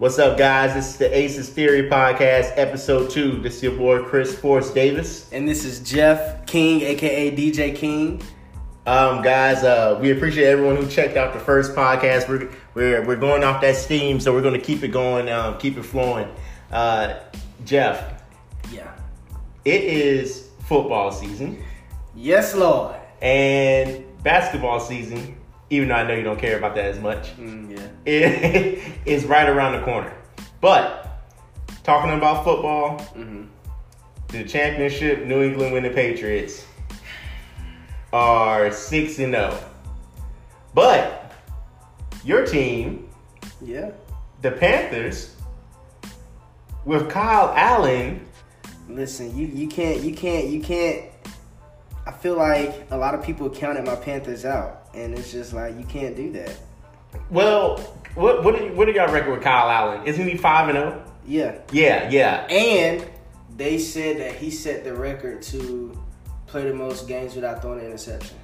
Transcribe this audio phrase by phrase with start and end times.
[0.00, 0.72] What's up, guys?
[0.72, 3.38] This is the Aces Theory Podcast, episode two.
[3.42, 5.30] This is your boy Chris Force Davis.
[5.30, 8.22] And this is Jeff King, aka DJ King.
[8.86, 12.28] Um, guys, uh, we appreciate everyone who checked out the first podcast.
[12.30, 15.58] We're we're, we're going off that steam, so we're going to keep it going, um,
[15.58, 16.28] keep it flowing.
[16.72, 17.20] Uh,
[17.66, 18.22] Jeff,
[18.72, 18.90] Yeah.
[19.66, 21.62] it is football season
[22.16, 22.96] Yes, Lord.
[23.20, 25.36] and basketball season.
[25.70, 27.86] Even though I know you don't care about that as much, Mm, yeah.
[28.12, 30.12] it is right around the corner.
[30.60, 31.06] But
[31.84, 33.44] talking about football, Mm-hmm.
[34.28, 36.66] the championship New England winning Patriots
[38.12, 39.56] are six and zero.
[40.74, 41.32] But
[42.24, 43.08] your team,
[43.62, 43.90] Yeah.
[44.42, 45.36] the Panthers,
[46.84, 48.26] with Kyle Allen,
[48.88, 51.04] Listen, you you can't you can't you can't.
[52.06, 55.76] I feel like a lot of people counted my Panthers out, and it's just like
[55.78, 56.56] you can't do that.
[57.30, 57.78] well,
[58.14, 60.06] what what what do y'all record with Kyle Allen?
[60.06, 61.04] Isn't he five and zero?
[61.26, 61.58] Yeah.
[61.72, 62.46] Yeah, yeah.
[62.48, 63.08] And
[63.56, 65.96] they said that he set the record to
[66.46, 68.36] play the most games without throwing an interception.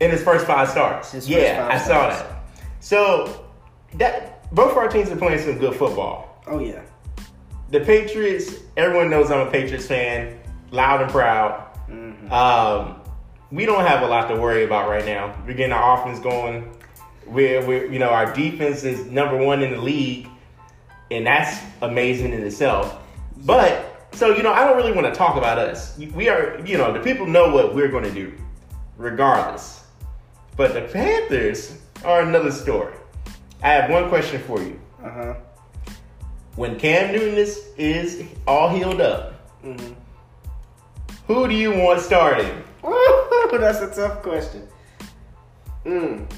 [0.00, 1.12] In his first five starts.
[1.12, 2.44] His yeah, five I saw that.
[2.80, 3.46] So
[3.94, 6.42] that both of our teams are playing some good football.
[6.46, 6.82] Oh yeah.
[7.70, 10.38] the Patriots, everyone knows I'm a Patriots fan,
[10.70, 11.66] loud and proud.
[11.88, 12.32] Mm-hmm.
[12.32, 13.00] Um,
[13.50, 15.34] we don't have a lot to worry about right now.
[15.46, 16.74] We're getting our offense going.
[17.26, 20.28] We're, we're, you know, our defense is number one in the league,
[21.10, 22.98] and that's amazing in itself.
[23.44, 25.96] But so you know, I don't really want to talk about us.
[25.98, 28.32] We are, you know, the people know what we're going to do,
[28.96, 29.84] regardless.
[30.56, 32.94] But the Panthers are another story.
[33.62, 35.34] I have one question for you Uh huh.
[36.56, 39.32] when Cam Newton is, is all healed up,
[39.64, 39.94] Mm-hmm.
[41.26, 42.62] who do you want starting?
[43.58, 44.68] That's a tough question.
[45.84, 46.30] Mm.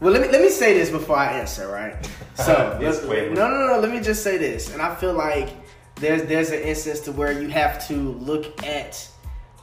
[0.00, 1.96] Well, let me let me say this before I answer, right?
[2.38, 3.80] So, let's, no, no, no.
[3.80, 5.48] Let me just say this, and I feel like
[5.96, 9.08] there's there's an instance to where you have to look at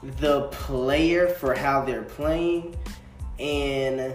[0.04, 2.76] the player for how they're playing,
[3.40, 4.14] and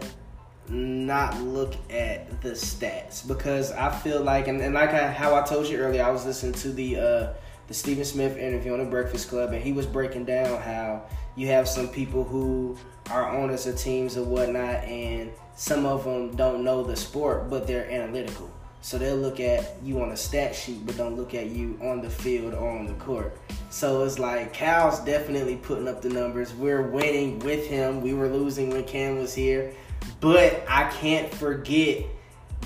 [0.68, 5.42] not look at the stats because I feel like, and, and like I, how I
[5.42, 7.32] told you earlier, I was listening to the uh,
[7.66, 11.04] the Stephen Smith interview on the Breakfast Club, and he was breaking down how
[11.36, 12.76] you have some people who
[13.10, 17.66] are owners of teams or whatnot, and some of them don't know the sport, but
[17.66, 18.50] they're analytical.
[18.82, 22.00] So they'll look at you on a stat sheet, but don't look at you on
[22.00, 23.36] the field or on the court.
[23.68, 26.54] So it's like Kyle's definitely putting up the numbers.
[26.54, 28.00] We're winning with him.
[28.00, 29.74] We were losing when Cam was here,
[30.20, 32.04] but I can't forget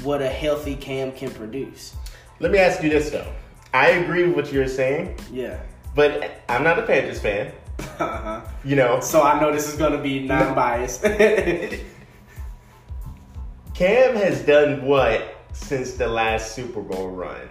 [0.05, 1.97] what a healthy Cam can produce.
[2.39, 3.33] Let me ask you this though.
[3.73, 5.59] I agree with what you're saying, Yeah.
[5.97, 7.53] but I'm not a Panthers fan.
[7.99, 8.34] Uh-huh.
[8.65, 11.03] You know, So I know this is gonna be non-biased.
[13.75, 17.49] Cam has done what since the last Super Bowl run?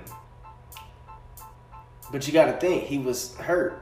[2.14, 3.82] but you got to think he was hurt.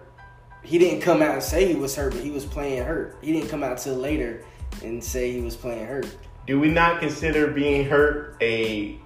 [0.63, 3.17] He didn't come out and say he was hurt, but he was playing hurt.
[3.21, 4.45] He didn't come out till later
[4.81, 6.07] and say he was playing hurt.
[6.47, 8.97] Do we not consider being hurt a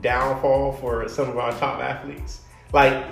[0.00, 2.40] downfall for some of our top athletes?
[2.72, 3.06] Like,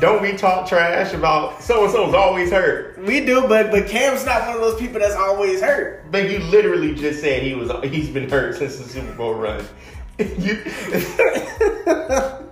[0.00, 2.98] don't we talk trash about so and so's always hurt?
[2.98, 6.10] We do, but but Cam's not one of those people that's always hurt.
[6.10, 9.64] But you literally just said he was he's been hurt since the Super Bowl run.
[10.18, 10.62] you,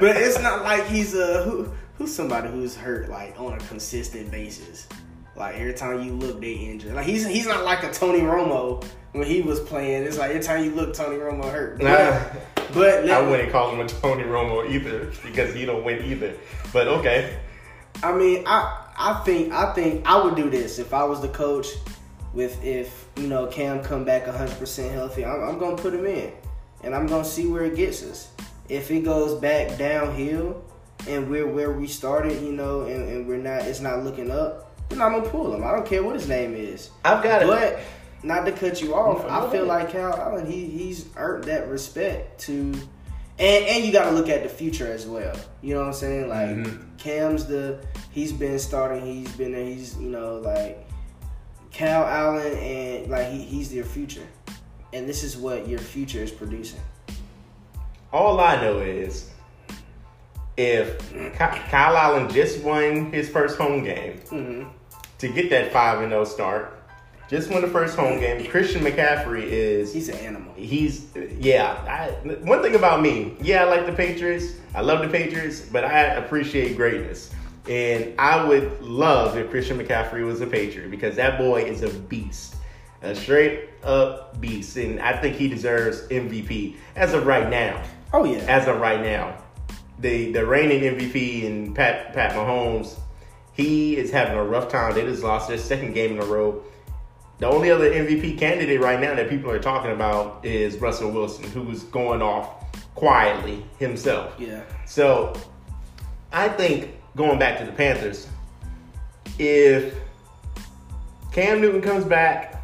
[0.00, 4.30] But it's not like he's a who who's somebody who's hurt like on a consistent
[4.30, 4.88] basis.
[5.36, 6.94] Like every time you look, they injured.
[6.94, 10.04] Like he's he's not like a Tony Romo when he was playing.
[10.04, 11.82] It's like every time you look, Tony Romo hurt.
[11.82, 11.88] Nah.
[12.56, 16.34] But I let, wouldn't call him a Tony Romo either because he don't win either.
[16.72, 17.38] But okay,
[18.02, 21.28] I mean, I I think I think I would do this if I was the
[21.28, 21.66] coach.
[22.32, 26.06] With if you know Cam come back 100 percent healthy, I'm, I'm gonna put him
[26.06, 26.32] in,
[26.84, 28.30] and I'm gonna see where it gets us.
[28.68, 30.62] If it goes back downhill,
[31.08, 34.70] and we're where we started, you know, and, and we're not, it's not looking up,
[34.88, 35.64] then I'm gonna pull him.
[35.64, 36.90] I don't care what his name is.
[37.04, 37.48] I've got it.
[37.48, 37.80] But
[38.22, 41.68] not to cut you off, No, I feel like Kyle Allen, he he's earned that
[41.68, 42.72] respect to,
[43.38, 45.34] and and you got to look at the future as well.
[45.62, 46.28] You know what I'm saying?
[46.28, 46.98] Like Mhm.
[46.98, 47.78] Cam's the
[48.10, 50.86] he's been starting, he's been there, he's you know like
[51.72, 54.26] Kyle Allen and like he, he's your future,
[54.92, 56.80] and this is what your future is producing.
[58.12, 59.30] all I know is
[60.56, 64.64] if Ky- Kyle Allen just won his first home game hmm
[65.18, 66.79] to get that five and zero start,
[67.30, 68.44] just won the first home game.
[68.48, 70.52] Christian McCaffrey is He's an animal.
[70.54, 71.06] He's
[71.38, 71.74] yeah.
[71.88, 72.10] I,
[72.44, 74.54] one thing about me, yeah, I like the Patriots.
[74.74, 77.32] I love the Patriots, but I appreciate greatness.
[77.68, 81.90] And I would love if Christian McCaffrey was a Patriot because that boy is a
[81.90, 82.56] beast,
[83.02, 87.80] a straight up beast, and I think he deserves MVP as of right now.
[88.12, 88.38] Oh yeah.
[88.48, 89.36] as of right now.
[90.00, 92.98] The the reigning MVP and Pat Pat Mahomes,
[93.52, 94.94] he is having a rough time.
[94.94, 96.64] They just lost their second game in a row.
[97.40, 101.44] The only other MVP candidate right now that people are talking about is Russell Wilson,
[101.50, 104.34] who's going off quietly himself.
[104.38, 104.62] yeah.
[104.86, 105.34] So
[106.32, 108.28] I think going back to the Panthers,
[109.38, 109.94] if
[111.32, 112.62] Cam Newton comes back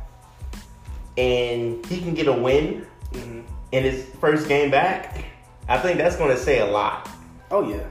[1.16, 3.40] and he can get a win hmm
[3.72, 5.24] in his first game back,
[5.68, 7.08] I think that's going to say a lot.
[7.50, 7.84] Oh yeah.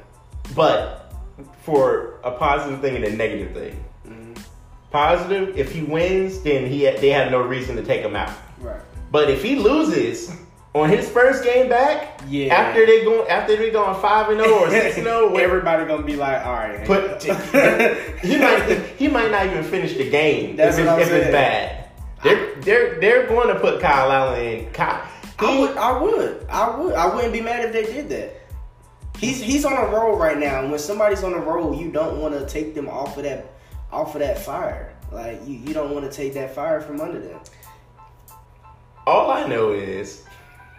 [0.56, 1.14] But
[1.64, 3.85] for a positive thing and a negative thing.
[4.96, 8.32] Positive, if he wins, then he they have no reason to take him out.
[8.62, 8.80] Right.
[9.12, 10.34] But if he loses
[10.74, 12.56] on his first game back, Yeah.
[12.56, 15.86] after they go after they going five and zero or six and zero, oh, Everybody
[15.86, 16.86] gonna be like, all right.
[16.86, 17.22] Put
[18.24, 21.24] he might he might not even finish the game That's if, what it's, I'm if
[21.24, 21.90] it's bad.
[22.24, 24.72] They're they're they're going to put Kyle Allen in.
[24.72, 25.06] Kyle,
[25.40, 28.34] I would, I would, I would, I wouldn't be mad if they did that.
[29.20, 32.22] He's he's on a roll right now, and when somebody's on a roll, you don't
[32.22, 33.55] want to take them off of that
[33.96, 34.94] off of that fire.
[35.12, 37.40] Like you, you don't want to take that fire from under them.
[39.08, 40.24] all I know is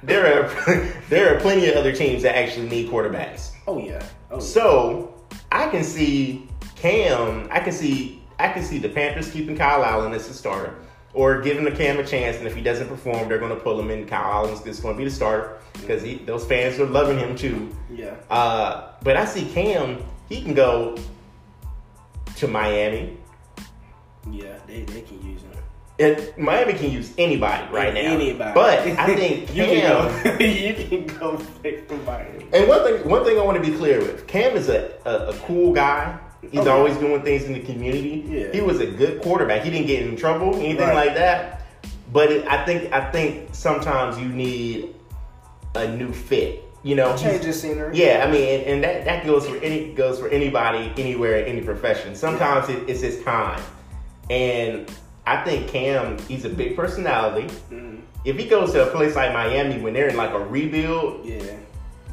[0.02, 3.52] there are there are plenty of other teams that actually need quarterbacks.
[3.66, 4.40] Oh yeah, oh yeah.
[4.40, 5.14] So
[5.50, 7.48] I can see Cam.
[7.50, 10.74] I can see I can see the Panthers keeping Kyle Allen as the starter,
[11.14, 12.36] or giving the Cam a chance.
[12.36, 14.06] And if he doesn't perform, they're going to pull him in.
[14.06, 17.74] Kyle Allen's just going to be the starter because those fans are loving him too.
[17.90, 20.02] yeah, Uh, but I see Cam.
[20.28, 20.96] He can go
[22.36, 23.16] to Miami.
[24.30, 24.58] yeah.
[24.66, 25.50] They they can use him.
[25.98, 28.00] And Miami can use anybody right now.
[28.00, 28.52] Anybody.
[28.54, 30.10] But I think you Cam.
[30.22, 30.44] can go.
[30.44, 32.46] you can go pick somebody.
[32.52, 35.28] And one thing, one thing I want to be clear with: Cam is a, a,
[35.28, 36.18] a cool guy.
[36.42, 36.70] He's Oh, yeah.
[36.72, 38.24] always doing things in the community.
[38.28, 38.52] Yeah.
[38.52, 39.62] He was a good quarterback.
[39.62, 41.06] He didn't get in trouble, anything Right.
[41.06, 41.62] like that.
[42.12, 44.94] But it, I think I think sometimes you need
[45.74, 46.62] a new fit.
[46.86, 47.96] You know, Change the scenery.
[47.96, 51.60] yeah, I mean, and, and that, that goes for any goes for anybody, anywhere, any
[51.60, 52.14] profession.
[52.14, 53.60] Sometimes it, it's his time,
[54.30, 54.88] and
[55.26, 57.52] I think Cam, he's a big personality.
[57.72, 58.02] Mhm.
[58.24, 61.42] If he goes to a place like Miami when they're in like a rebuild, Yeah.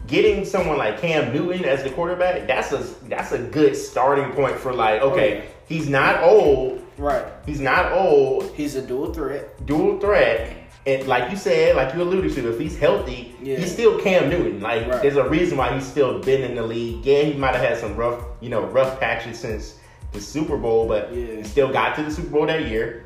[0.08, 4.56] getting someone like Cam Newton as the quarterback, that's a that's a good starting point
[4.56, 5.42] for like, okay, Oh, yeah.
[5.68, 7.26] he's not old, Right.
[7.46, 9.64] he's not old, He's a dual threat.
[9.68, 10.52] dual threat.
[10.86, 13.58] And like you said, like you alluded to, if he's healthy, Yeah.
[13.58, 14.60] he's still Cam Newton.
[14.60, 15.02] Like Right.
[15.02, 17.06] there's a reason why he's still been in the league.
[17.06, 19.76] Yeah, he might have had some rough, you know, rough patches since
[20.12, 21.38] the Super Bowl, but Yeah.
[21.38, 23.06] he still got to the Super Bowl that year.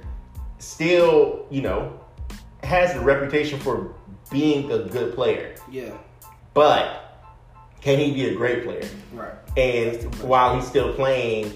[0.60, 1.94] Still, you know,
[2.64, 3.92] has the reputation for
[4.32, 5.54] being a good player.
[5.72, 5.92] Yeah.
[6.56, 7.20] But
[7.82, 8.84] can he be a great player?
[9.14, 9.30] Right.
[9.56, 10.28] And That's the question.
[10.30, 11.54] while he's still playing,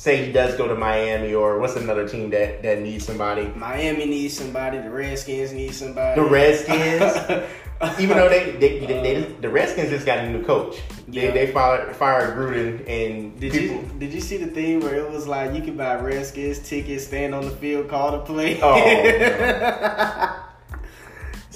[0.00, 3.48] say he does go to Miami or what's another team that, that needs somebody?
[3.54, 4.78] Miami needs somebody.
[4.78, 6.18] The Redskins need somebody.
[6.18, 7.46] The Redskins.
[8.00, 10.76] Even though they, they, they, they- the Redskins just got a new coach.
[11.06, 11.30] They, Yeah.
[11.32, 13.76] they fired, fired Gruden and Did people.
[13.76, 17.06] you did you see the thing where it was like you could buy Redskins tickets,
[17.06, 18.58] stand on the field, call the play?
[18.62, 20.46] Oh,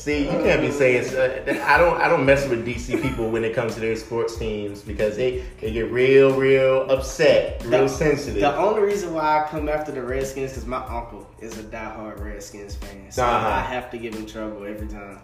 [0.04, 1.16] See, you can't be saying.
[1.16, 1.98] Uh, I don't.
[1.98, 5.42] I don't mess with DC people when it comes to their sports teams because they
[5.62, 8.42] they get real, real upset, real The- sensitive.
[8.42, 12.22] The only reason why I come after the Redskins because my uncle is a diehard
[12.22, 13.48] Redskins fan, so Uh-huh.
[13.48, 15.20] I have to give him trouble every time.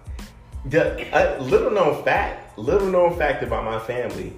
[0.65, 4.33] The, a little known fact, little known fact about my family.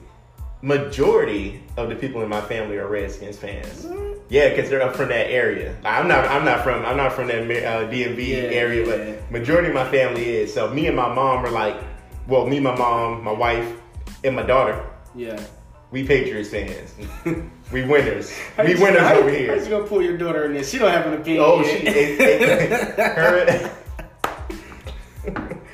[0.61, 3.87] Majority of the people in my family are Redskins fans.
[4.33, 5.77] Yeah, because they're up from that area.
[5.85, 6.25] I'm not.
[6.25, 6.87] I'm not from.
[6.87, 9.15] I'm not from that uh, DMV Yeah, area, yeah.
[9.21, 10.55] but majority of my family is.
[10.55, 11.77] So me and my mom are like,
[12.27, 13.77] well, me, my mom, my wife,
[14.25, 14.83] and my daughter.
[15.15, 15.39] Yeah.
[15.91, 16.95] We Patriots fans.
[17.73, 18.33] we winners.
[18.57, 19.55] How We winners how, over How here.
[19.55, 20.71] you gonna pull your daughter in this?
[20.71, 21.45] She don't have an opinion.
[21.47, 21.81] Oh, yet.
[21.81, 21.87] she.
[21.89, 23.71] It, it, her,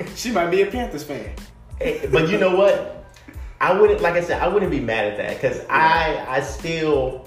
[0.16, 1.30] she might be a Panthers fan.
[1.80, 3.06] Eh, but you know what?
[3.60, 7.24] I wouldn't like I said, I wouldn't be mad at that because I I still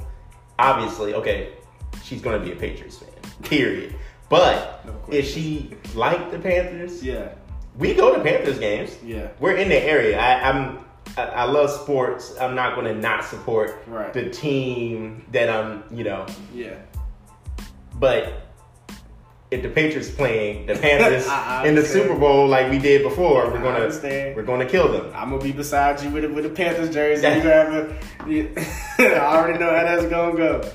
[0.62, 1.50] obviously okay,
[2.04, 3.10] she's gonna be a Patriots fan.
[3.44, 3.96] Period.
[4.30, 7.30] But No if she liked the Panthers, Yeah.
[7.78, 8.96] we go to Panthers games.
[9.04, 9.28] Yeah.
[9.40, 10.18] We're in the area.
[10.20, 10.80] I, I'm
[11.18, 12.36] I, I love sports.
[12.40, 14.14] I'm not gonna not support Right.
[14.14, 16.26] the team that I'm, you know.
[16.54, 16.76] Yeah.
[17.96, 18.51] But
[19.52, 21.26] if the Patriots playing the Panthers
[21.68, 21.92] in the.
[21.92, 25.12] Super Bowl like we did before, we're gonna we're gonna kill them.
[25.14, 27.28] I'm gonna be beside you with a, with a Panthers jersey.
[27.28, 28.00] You have a.
[28.30, 28.54] You,
[28.98, 30.72] I already know how that's gonna go.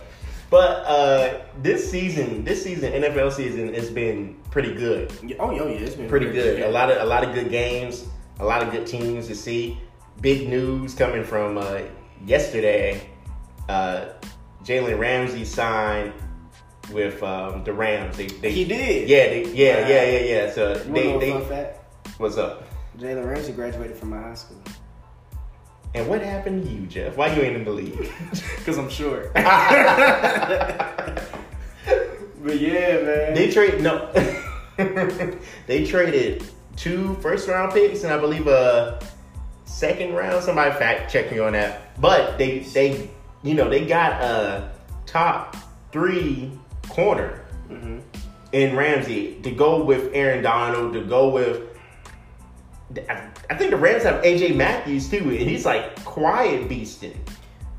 [0.50, 5.10] But uh, this season, this season, NFL season has been pretty good.
[5.40, 6.60] Oh, yeah, oh, yeah, it's been Pretty good.
[6.62, 8.06] A lot of a lot of good games,
[8.40, 9.80] a lot of good teams to see.
[10.20, 11.80] Big news coming from uh,
[12.26, 13.08] yesterday.
[13.70, 14.08] Uh,
[14.64, 16.12] Jalen Ramsey signed
[16.92, 18.16] with um, the Rams.
[18.16, 19.08] They, they He did.
[19.08, 19.88] Yeah, they, yeah, Wow.
[19.88, 20.50] yeah, yeah, yeah.
[20.52, 21.78] So You they, they fun fact?
[22.18, 22.64] what's up?
[22.98, 24.62] Jalen Ramsey graduated from my high school.
[25.94, 27.16] And what happened to you, Jeff?
[27.16, 27.96] Why you ain't in the league?
[28.58, 29.32] Because I'm short.
[29.34, 29.44] but
[32.60, 33.34] yeah, man.
[33.34, 34.10] they trade no.
[35.66, 36.44] they traded
[36.76, 38.98] two first round picks and I believe a
[39.64, 40.42] second round.
[40.44, 41.98] Somebody fact check me on that.
[42.00, 43.08] But they they
[43.42, 44.72] you know they got a
[45.06, 45.56] top
[45.92, 46.50] three
[47.00, 48.00] corner Mhm.
[48.52, 51.60] in Ramsey to go with Aaron Donald to go with.
[53.50, 57.16] I, think the Rams have AJ Matthews too, and he's like quiet beasting.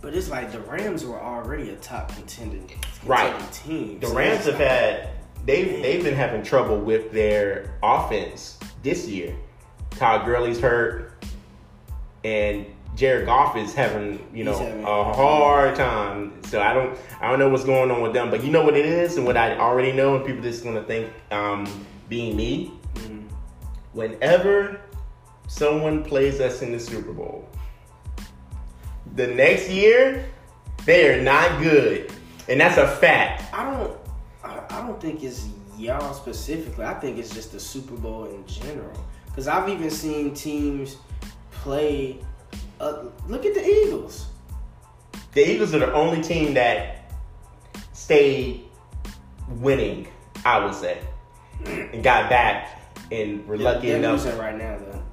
[0.02, 2.70] But it's like the Rams were already a top contending,
[3.06, 3.34] Right.
[3.52, 4.00] team.
[4.00, 5.10] The So Rams have like- had
[5.46, 9.34] they've they've been having trouble with their offense this year.
[9.92, 11.14] Todd Gurley's hurt,
[12.24, 12.66] and
[12.98, 16.34] Jared Goff is having you know having- a hard time.
[16.46, 18.76] So I don't I don't know what's going on with them, but you know what
[18.76, 21.68] it is, and what I already know, and people just gonna think um,
[22.10, 22.74] being me.
[22.96, 23.26] Mhm.
[23.94, 24.82] Whenever
[25.48, 27.48] someone plays us in the Super Bowl,
[29.16, 30.26] the next year
[30.86, 32.12] they are not good,
[32.50, 33.44] and that's a fact.
[33.54, 33.96] I don't.
[34.44, 35.46] I I don't think it's
[35.78, 36.84] y'all specifically.
[36.84, 39.06] I think it's just the Super Bowl in general.
[39.28, 40.98] Because I've even seen teams
[41.52, 42.22] play.
[42.80, 44.28] Uh, look at the Eagles.
[45.34, 47.12] The Eagles are the only team that
[47.94, 48.66] stayed
[49.50, 50.08] winning,
[50.46, 51.00] I would say,
[51.66, 52.82] and got back
[53.12, 54.26] and were lucky enough.
[54.40, 55.04] right now, though.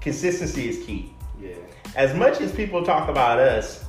[0.00, 1.14] Consistency is key.
[1.40, 1.54] Yeah.
[1.96, 3.84] As much as people talk about us,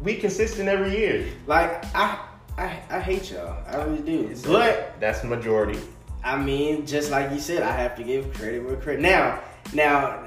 [0.00, 1.26] we consistent every year.
[1.46, 2.18] Like I,
[2.56, 3.62] I, I hate y'all.
[3.66, 4.34] I really do.
[4.46, 5.78] But that's the majority.
[6.22, 9.00] I mean, just like you said, I have to give credit where credit.
[9.00, 9.40] Now,
[9.72, 10.26] now,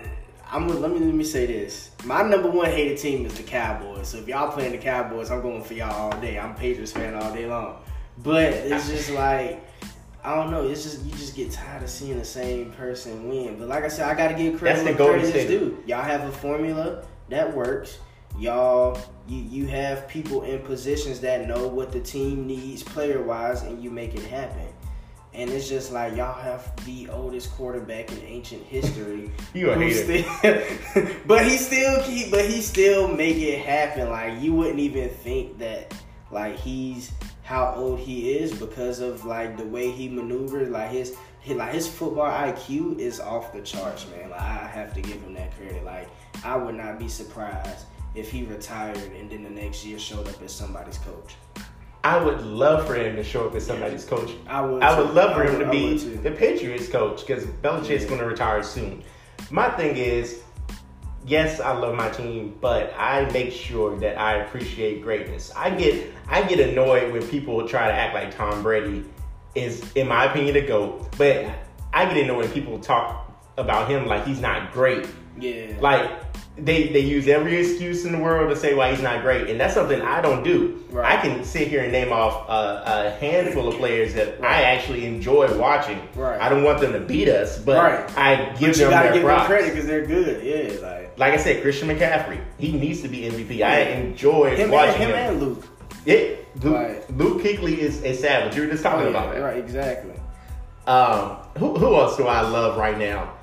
[0.54, 1.90] I'm let me let me say this.
[2.06, 4.10] My number one hated team is the Cowboys.
[4.10, 6.38] So if y'all playing the Cowboys, I'm going for y'all all day.
[6.38, 7.80] I'm a Patriots fan all day long.
[8.20, 9.66] But it's just like
[10.24, 10.68] I don't know.
[10.68, 13.58] It's just you just get tired of seeing the same person win.
[13.58, 15.60] But like I said, I got to give credit where the Golden credit is State.
[15.60, 15.84] due.
[15.88, 17.98] Y'all have a formula that works.
[18.38, 23.64] Y'all, you you have people in positions that know what the team needs player wise,
[23.64, 24.68] and you make it happen.
[25.34, 29.32] And it's just like y'all have the oldest quarterback in ancient history.
[29.54, 30.24] You a hater.
[30.44, 34.10] Still, but he still keep, but he still make it happen.
[34.10, 35.94] Like you wouldn't even think that,
[36.32, 37.12] like he's
[37.44, 40.70] how old he is because of like the way he maneuvers.
[40.70, 44.30] Like his, his like his football IQ is off the charts, man.
[44.30, 45.84] Like I have to give him that credit.
[45.84, 46.10] Like
[46.44, 47.86] I would not be surprised
[48.16, 51.36] if he retired and then the next year showed up as somebody's coach.
[52.04, 54.32] I would love for him to show up as somebody's coach.
[54.48, 54.84] I would.
[54.84, 55.14] I would too.
[55.14, 58.10] love for him would- to be the Patriots coach because Belichick's Yeah.
[58.10, 59.04] going to retire soon.
[59.50, 60.42] My thing is,
[61.26, 65.52] yes, I love my team, but I make sure that I appreciate greatness.
[65.56, 69.06] I get I get annoyed when people try to act like Tom Brady
[69.56, 71.08] is, in my opinion, the goat.
[71.18, 71.46] But
[71.94, 75.08] I get annoyed when people talk about him like he's not great.
[75.40, 75.68] Yeah.
[75.80, 76.10] Like
[76.56, 79.60] they they use every excuse in the world to say why he's not great, and
[79.60, 80.84] that's something I don't do.
[80.92, 81.18] Right.
[81.18, 84.52] I can sit here and name off a, a handful of players that Right.
[84.52, 86.00] I actually enjoy watching.
[86.16, 86.40] Right.
[86.40, 88.18] I don't want them to beat us, but Right.
[88.18, 89.42] I give but you them their give props.
[89.42, 90.44] them credit because they're good.
[90.44, 93.64] Yeah, like Like I said, Christian McCaffrey, he needs to be MVP.
[93.64, 95.16] I enjoy him, and, watching him him.
[95.16, 95.66] and Luke.
[96.06, 97.18] Yeah, Luke, Right.
[97.18, 98.56] Luke Kuechly is a savage.
[98.56, 99.46] You were just talking Oh, about yeah, that.
[99.46, 100.14] Right, exactly.
[100.86, 103.34] Um, who, who else do I love right now?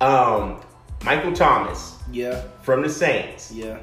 [0.00, 0.60] Um,
[1.04, 3.50] Michael Thomas Yeah, from the Saints.
[3.50, 3.78] yeah.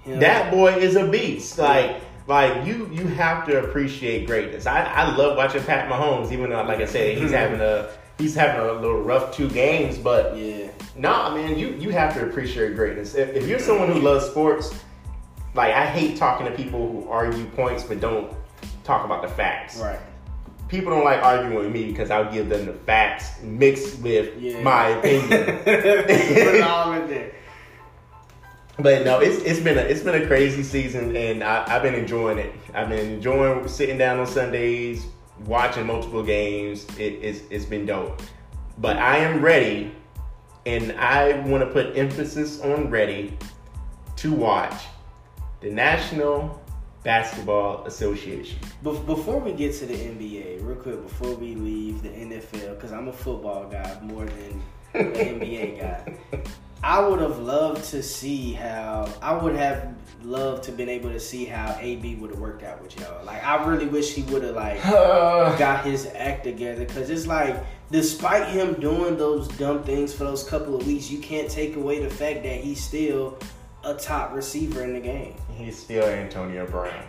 [0.00, 0.20] Him.
[0.20, 1.58] That boy is a beast.
[1.58, 1.96] Like,
[2.26, 4.66] like you, you have to appreciate greatness.
[4.66, 7.34] I, I love watching Pat Mahomes, even though, like I said, he's mm-hmm.
[7.34, 9.96] having a he's having a little rough two games.
[9.96, 13.14] But Yeah, nah, man, you you have to appreciate greatness.
[13.14, 14.74] If, if you're someone who loves sports,
[15.54, 18.32] like I hate talking to people who argue points but don't
[18.84, 19.78] talk about the facts.
[19.78, 20.00] right.
[20.74, 24.60] People don't like arguing with me because I'll give them the facts mixed with Yeah.
[24.60, 25.28] my opinion.
[25.28, 27.30] Put it all in there.
[28.80, 31.94] But no, it's it's been a it's been a crazy season, and I, I've been
[31.94, 32.52] enjoying it.
[32.74, 35.06] I've been enjoying sitting down on Sundays,
[35.46, 36.86] watching multiple games.
[36.98, 38.20] It, it's it's been dope.
[38.78, 39.94] But I am ready,
[40.66, 43.38] and I want to put emphasis on ready
[44.16, 44.74] to watch
[45.60, 46.60] the National
[47.04, 48.58] Basketball Association.
[48.82, 52.92] Bef- Before we get to the NBA, real quick, before we leave the NFL, because
[52.92, 54.62] I'm a football guy more than
[54.94, 56.16] an NBA guy.
[56.82, 61.20] I would have loved to see how I would have loved to been able to
[61.20, 63.24] see how AB would have worked out with y'all.
[63.24, 64.82] Like I really wish he would have like
[65.58, 67.56] got his act together because it's like
[67.90, 72.02] despite him doing those dumb things for those couple of weeks, you can't take away
[72.02, 73.38] the fact that he's still
[73.82, 75.34] a top receiver in the game.
[75.56, 77.04] He's still Antonio Brown.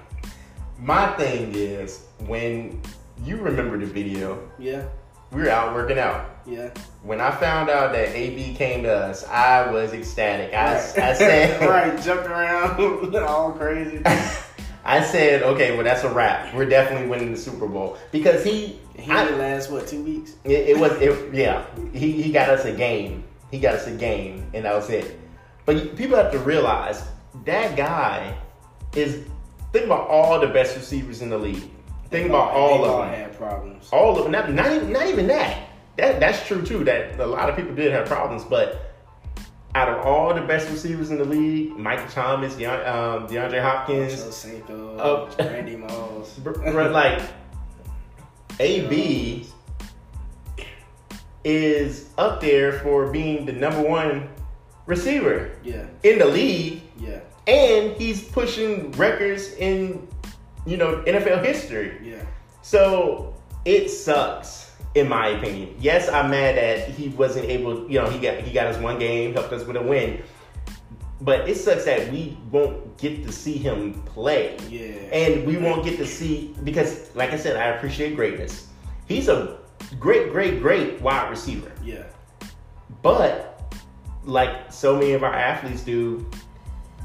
[0.80, 2.82] My thing is when
[3.24, 4.84] you remember the video Yeah.
[5.32, 6.30] we were out working out.
[6.46, 6.70] Yeah.
[7.04, 10.54] When I found out that AB came to us, I was ecstatic.
[10.54, 10.98] I, Right.
[11.00, 14.02] I said, right, jumped around, all crazy.
[14.88, 16.54] I said, okay, well that's a wrap.
[16.54, 20.34] We're definitely winning the Super Bowl because he, He I- last what two weeks?
[20.44, 23.24] it, it was, it, yeah, he, he got us a game.
[23.50, 25.18] He got us a game, and that was it.
[25.66, 27.02] But people have to realize
[27.46, 28.38] that guy
[28.96, 29.26] is.
[29.74, 31.64] Think about all the best receivers in the league.
[32.10, 33.14] Think about all all of them.
[33.20, 33.90] had problems.
[33.92, 34.32] all of them.
[34.32, 35.68] Not, not even not even that.
[35.98, 36.84] That that's true too.
[36.86, 38.94] That a lot of people did have problems, but
[39.74, 44.14] out of all the best receivers in the league, Michael Thomas, Deon, um, DeAndre Hopkins,
[44.34, 45.30] Cinco, Oh.
[45.38, 46.34] Randy Moss.
[46.40, 47.22] br- br- like
[48.62, 49.46] AB
[51.44, 54.30] is up there for being the number one
[54.86, 60.08] receiver Yeah, in the league, yeah, and he's pushing records in
[60.66, 61.98] you know NFL history.
[62.04, 62.24] yeah.
[62.62, 63.34] So
[63.66, 65.76] it sucks, in my opinion.
[65.80, 67.90] Yes, I'm mad that he wasn't able.
[67.90, 70.24] You know, he got he got us one game, helped us with a win.
[71.22, 74.82] But it sucks that we won't get to see him play, Yeah.
[75.14, 78.68] and we won't get to see because, like I said, I appreciate greatness.
[79.08, 79.60] He's a
[80.00, 81.72] great, great, great wide receiver.
[81.84, 82.04] Yeah.
[83.02, 83.52] But
[84.26, 86.30] like so many of our athletes do,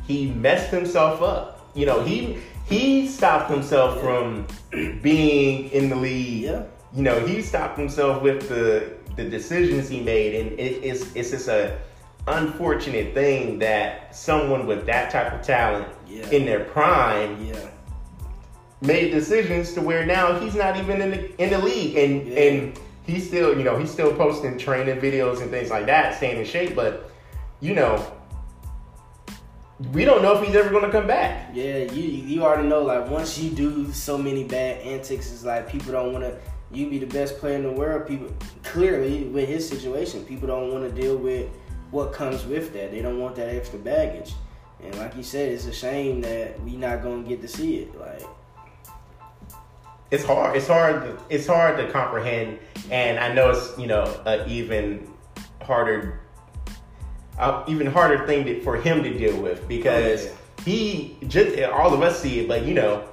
[0.06, 1.70] he messed himself up.
[1.74, 4.46] You know, he he stopped himself from
[5.02, 6.42] being in the league.
[6.44, 6.64] Yeah.
[6.94, 11.30] You know, he stopped himself with the the decisions he made, and it, it's it's
[11.30, 11.78] just a
[12.28, 16.28] unfortunate thing that someone with that type of talent Yeah.
[16.30, 17.54] in their prime Yeah.
[18.82, 22.40] made decisions to where now he's not even in the in the league and Yeah.
[22.40, 26.38] and he's still you know he's still posting training videos and things like that staying
[26.38, 27.10] in shape but
[27.60, 28.04] you know
[29.92, 32.82] we don't know if he's ever going to come back Yeah, you you already know
[32.82, 36.38] like once you do so many bad antics, it's like people don't want to.
[36.72, 38.06] You be the best player in the world.
[38.06, 41.48] People clearly with his situation, people don't want to deal with
[41.90, 42.92] what comes with that.
[42.92, 44.34] They don't want that extra baggage.
[44.80, 47.98] And like you said, it's a shame that we not gonna get to see it.
[47.98, 48.22] Like
[50.10, 52.58] it's hard it's hard to, it's hard to comprehend
[52.90, 55.08] and i know it's you know a even
[55.62, 56.20] harder
[57.40, 61.94] uh, even harder thing to, for him to deal with because Oh, he just all
[61.94, 63.04] of us see it but you know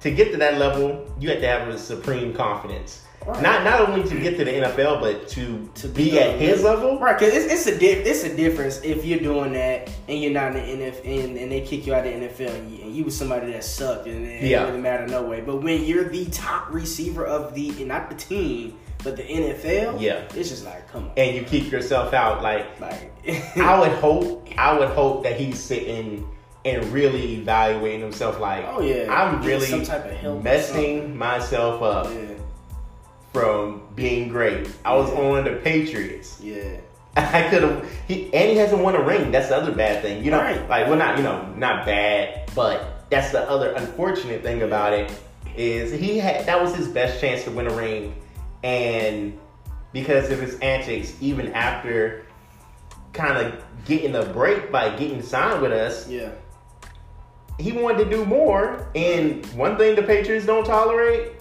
[0.00, 3.40] to get to that level you have to have a supreme confidence Right.
[3.40, 6.62] not not only to get to the nfl but to, To be, be at his
[6.62, 10.20] level Right, because it's, it's a diff, it's a difference if you're doing that and
[10.20, 12.70] you're not in the NFL and, and they kick you out of the NFL and
[12.70, 14.58] you, and you was somebody that sucked and it Yeah.
[14.58, 15.40] didn't really matter no way.
[15.40, 20.00] But when you're the top receiver of the and not the team but the NFL,
[20.00, 20.22] Yeah.
[20.34, 23.12] it's just like come on, and you keep yourself out like like
[23.58, 26.26] I would hope I would hope that he's sitting
[26.64, 29.12] and really evaluating himself like Oh, yeah.
[29.12, 32.36] I'm really some type of help messing myself up yeah,
[33.32, 34.68] from being great.
[34.84, 35.18] I was Yeah.
[35.20, 36.38] on the Patriots.
[36.42, 36.76] yeah,
[37.16, 39.30] I could have he and he hasn't won a ring.
[39.30, 40.24] That's the other bad thing.
[40.24, 40.68] You know, Right.
[40.68, 45.12] like well not you know, not bad, but that's the other unfortunate thing about it
[45.56, 48.14] is he had that was his best chance to win a ring
[48.64, 49.38] and
[49.92, 52.26] because of his antics, even after
[53.12, 56.30] kind of getting a break by getting signed with us, yeah.
[57.60, 58.88] he wanted to do more.
[58.96, 61.32] And one thing the Patriots don't tolerate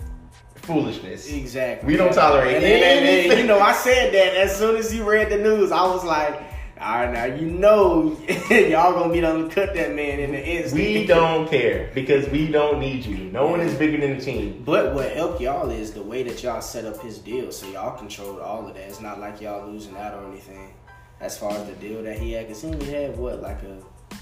[0.56, 1.32] foolishness.
[1.32, 1.88] Exactly.
[1.88, 4.94] We don't tolerate And, and- and- and, you know, I said that as soon as
[4.94, 6.40] you read the news, I was like,
[6.84, 8.18] all right, now you know
[8.50, 10.82] y'all gonna be done cut that man in the instant.
[10.82, 13.18] We don't care because we don't need you.
[13.32, 14.62] No one is bigger than the team.
[14.66, 17.98] But what helped y'all is the way that y'all set up his deal, so y'all
[17.98, 18.84] controlled all of that.
[18.88, 20.74] It's not like y'all losing out or anything.
[21.22, 23.78] As far as the deal that he had, cause he only had what like a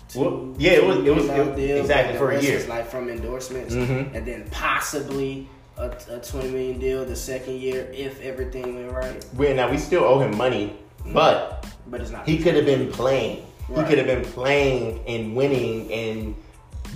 [0.07, 2.63] two, Well, yeah, it was- it was- it- deal, exactly, for a year.
[2.69, 4.13] like from endorsements, Mhm.
[4.13, 5.47] and then possibly
[5.77, 9.25] a, a twenty million deal the second year if everything went right.
[9.35, 10.75] We now we still owe him money,
[11.11, 12.27] but But it's not.
[12.27, 13.45] he could have been playing.
[13.67, 16.35] He could have been playing and winning and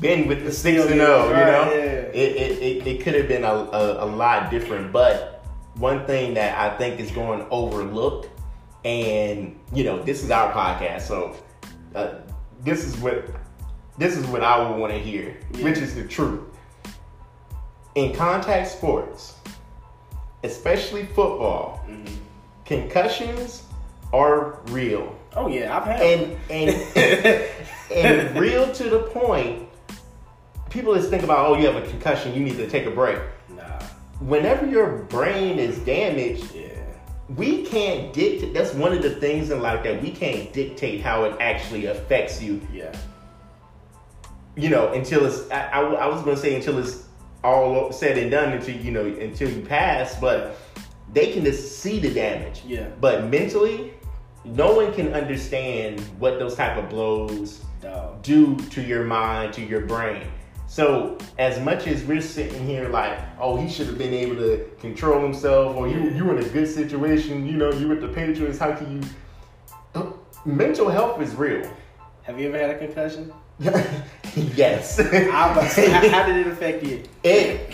[0.02, 1.28] been with the six and zero.
[1.30, 1.76] You know, yeah.
[1.76, 4.92] it, it, it, it could have been a, a, a lot different.
[4.92, 8.30] But one thing that I think is going overlooked,
[8.84, 11.36] and you know, this is our podcast, so
[11.94, 12.16] uh,
[12.64, 13.26] this is what
[13.98, 15.64] this is what I would want to hear, Yeah.
[15.66, 16.42] which is the truth.
[17.96, 19.36] In contact sports,
[20.44, 22.10] especially football, Mhm.
[22.66, 23.64] concussions
[24.14, 26.02] are real Oh yeah, I've had.
[26.02, 27.50] and and
[27.94, 29.68] and real to the point.
[30.70, 33.18] People just think about, oh, you have a concussion, you need to take a break.
[33.50, 33.64] nah.
[34.20, 36.68] Whenever your brain is damaged, Yeah.
[37.36, 38.54] we can't dictate.
[38.54, 42.42] That's one of the things in life that we can't dictate how it actually affects
[42.42, 42.60] you.
[42.74, 42.94] Yeah.
[44.56, 45.50] You know, until it's.
[45.52, 47.04] I, I, I was going to say until it's
[47.44, 50.18] all said and done, until you know, until you pass.
[50.20, 50.56] But
[51.14, 52.64] they can just see the damage.
[52.66, 52.88] Yeah.
[53.02, 53.94] But mentally,
[54.46, 58.22] no one can understand what those type of blows Dog.
[58.22, 60.24] do to your mind, to your brain.
[60.68, 64.70] So as much as we're sitting here like, oh, he should have been able to
[64.80, 68.58] control himself, or you you in a good situation, you know, you with the Patriots,
[68.58, 69.10] how can you?
[70.46, 71.68] Mental health is real.
[72.24, 73.34] Have you ever had a concussion?
[74.36, 75.00] yes.
[75.00, 77.04] I was about how, how did it affect you?
[77.24, 77.74] It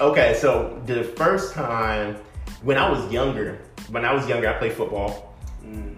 [0.00, 0.34] okay.
[0.38, 2.16] So the first time
[2.62, 5.34] when I was younger, when I was younger, I played football.
[5.64, 5.96] Mm.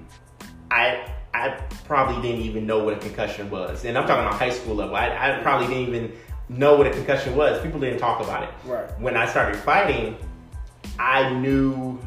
[0.71, 1.51] I I
[1.85, 4.97] probably didn't even know what a concussion was, and I'm talking about high school level.
[4.97, 6.13] I, I probably didn't even
[6.49, 7.63] know what a concussion was.
[7.63, 8.51] People didn't talk about it.
[8.65, 9.01] Right.
[9.01, 10.17] When I started fighting,
[10.99, 12.01] I knew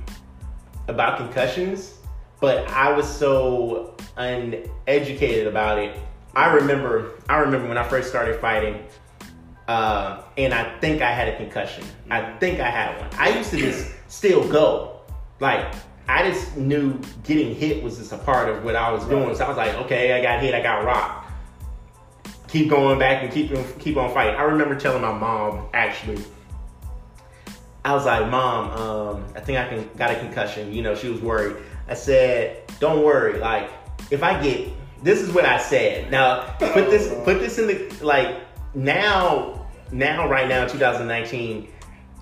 [0.87, 1.95] about concussions,
[2.39, 5.97] but I was so uneducated about it.
[6.33, 8.83] I remember, I remember when I first started fighting,
[9.67, 11.83] uh, and I think I had a concussion.
[12.09, 13.09] I think I had one.
[13.19, 15.01] I used to just still go,
[15.39, 15.73] like
[16.11, 19.33] I just knew getting hit was just a part of what I was doing.
[19.35, 21.31] So I was like, okay, I got hit, I got rocked.
[22.47, 24.35] Keep going back and keep keep on fighting.
[24.35, 26.23] I remember telling my mom actually.
[27.83, 30.71] I was like, Mom, um, I think I can got a concussion.
[30.71, 31.55] You know, she was worried.
[31.87, 33.39] I said, Don't worry.
[33.39, 33.71] Like,
[34.11, 34.69] if I get
[35.03, 36.11] this is what I said.
[36.11, 38.41] Now put this put this in the like
[38.73, 41.67] now now right now 2019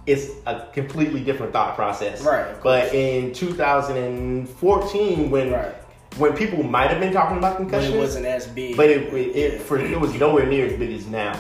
[0.10, 2.22] it's a completely different thought process.
[2.22, 5.76] Right, But in 2014 when Right.
[6.18, 8.76] when people might have been talking about concussions it wasn't as big.
[8.76, 11.40] but it, it, it for it was nowhere near as big as now.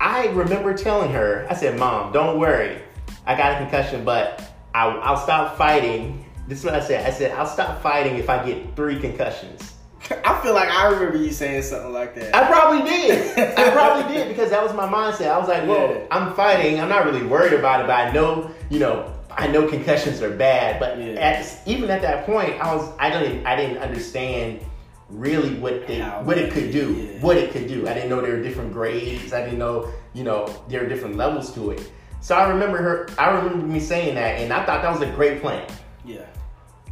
[0.00, 2.78] I remember telling her, I said, "Mom, don't worry,
[3.26, 4.42] I got a concussion, but
[4.74, 7.06] I'll, I'll stop fighting." This is what I said.
[7.06, 9.74] I said, "I'll stop fighting if I get three concussions."
[10.24, 12.34] I feel like I remember you saying something like that.
[12.34, 13.38] I probably did.
[13.58, 15.30] I probably did because that was my mindset.
[15.30, 16.06] I was like, "Well, Yeah.
[16.10, 16.80] I'm fighting.
[16.80, 20.28] I'm not really worried about it, but I know, you know." I know concussions are
[20.28, 21.14] bad, but Yeah.
[21.14, 24.60] at, even at that point, I was I didn't I didn't understand
[25.08, 27.20] really what they what it could do, yeah.
[27.22, 27.88] what it could do.
[27.88, 29.32] I didn't know there were different grades.
[29.32, 31.90] I didn't know you know there were different levels to it.
[32.20, 33.08] So I remember her.
[33.18, 35.66] I remember me saying that, and I thought that was a great plan.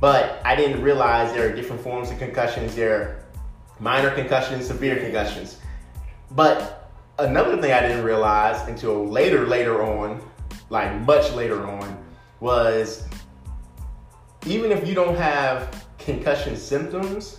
[0.00, 2.74] But I didn't realize there are different forms of concussions.
[2.74, 3.24] There are
[3.78, 5.58] minor concussions, severe concussions.
[6.30, 10.20] But another thing I didn't realize until later, later on,
[10.70, 12.02] like much later on,
[12.40, 13.04] was
[14.46, 17.38] even if you don't have concussion symptoms,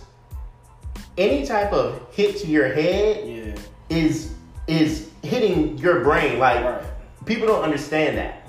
[1.18, 3.54] any type of hit to your head Yeah.
[3.96, 4.34] is
[4.68, 6.38] is hitting your brain.
[6.38, 6.82] Like Right.
[7.24, 8.46] people don't understand that.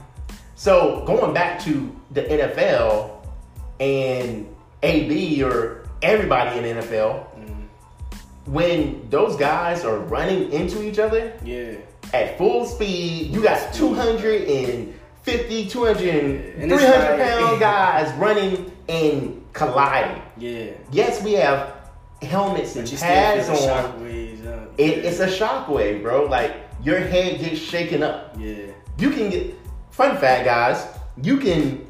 [0.55, 3.12] So going back to the NFL
[3.83, 4.47] and
[4.81, 7.67] AB or everybody in the NFL, Mhm.
[8.45, 11.73] when those guys are running into each other Yeah.
[12.13, 19.41] at full speed, you got 250, 200, And it's 300 like- pound guys running and
[19.53, 20.21] colliding.
[20.37, 20.71] Yeah.
[20.91, 21.73] Yes, we have
[22.21, 23.55] helmets and But pads on.
[23.55, 24.45] shockwaves.
[24.47, 26.25] Uh, It, it's a shockwave, bro.
[26.25, 28.35] Like your head gets shaken up.
[28.39, 28.55] yeah.
[28.97, 29.53] You can get
[29.91, 30.85] fun fact, guys.
[31.21, 31.85] You can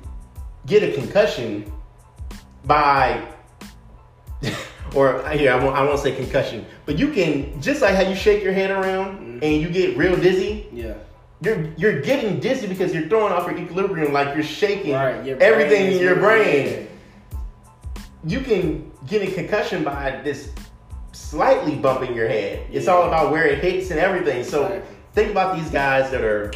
[0.65, 1.65] get a concussion
[2.65, 3.21] by,
[4.95, 8.15] or here I won't, I won't say concussion, but you can just like how you
[8.15, 9.43] shake your head around Mhm.
[9.43, 10.67] and you get real dizzy.
[10.71, 10.93] Yeah.
[11.41, 15.25] You're you're getting dizzy because you're throwing off your equilibrium, like you're shaking Right.
[15.25, 16.87] Your everything in your brain.
[18.25, 20.49] You can get a concussion by this
[21.11, 22.61] slightly bumping your head.
[22.71, 22.93] It's Yeah.
[22.93, 24.43] all about where it hits and everything.
[24.45, 24.95] So Exactly.
[25.13, 26.51] think about these guys that are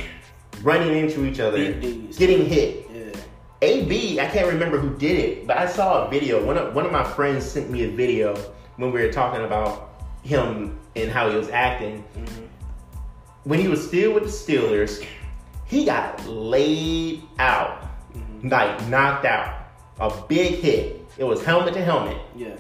[0.64, 1.74] running into each other,
[2.18, 2.87] getting hit.
[3.62, 6.46] AB, I can't remember who did it, but I saw a video.
[6.46, 8.36] One of one of my friends sent me a video
[8.76, 12.04] when we were talking about him and how he was acting.
[12.16, 12.48] Mhm.
[13.46, 15.04] When he was still with the Steelers,
[15.66, 17.82] he got laid out,
[18.16, 18.52] Mhm.
[18.52, 19.56] like knocked out.
[20.00, 21.04] A big hit.
[21.18, 22.18] It was helmet to helmet.
[22.36, 22.56] Yeah.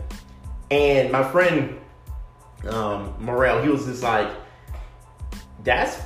[0.72, 1.80] And my friend
[2.68, 4.30] um, Morel, he was just like,
[5.64, 6.00] that's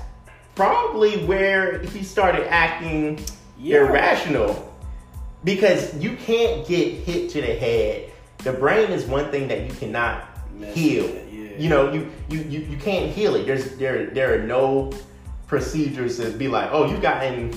[0.56, 3.20] probably where he started acting
[3.58, 3.80] Yeah.
[3.80, 4.71] irrational.
[5.44, 8.12] Because you can't get hit to the head.
[8.40, 10.26] The brain is one thing that you cannot
[10.56, 11.06] Mess heal.
[11.06, 11.58] yeah.
[11.58, 13.46] You know, you, you, you, you can't heal it.
[13.46, 14.92] There's there there are no
[15.48, 17.54] procedures to be like, oh, you've gotten,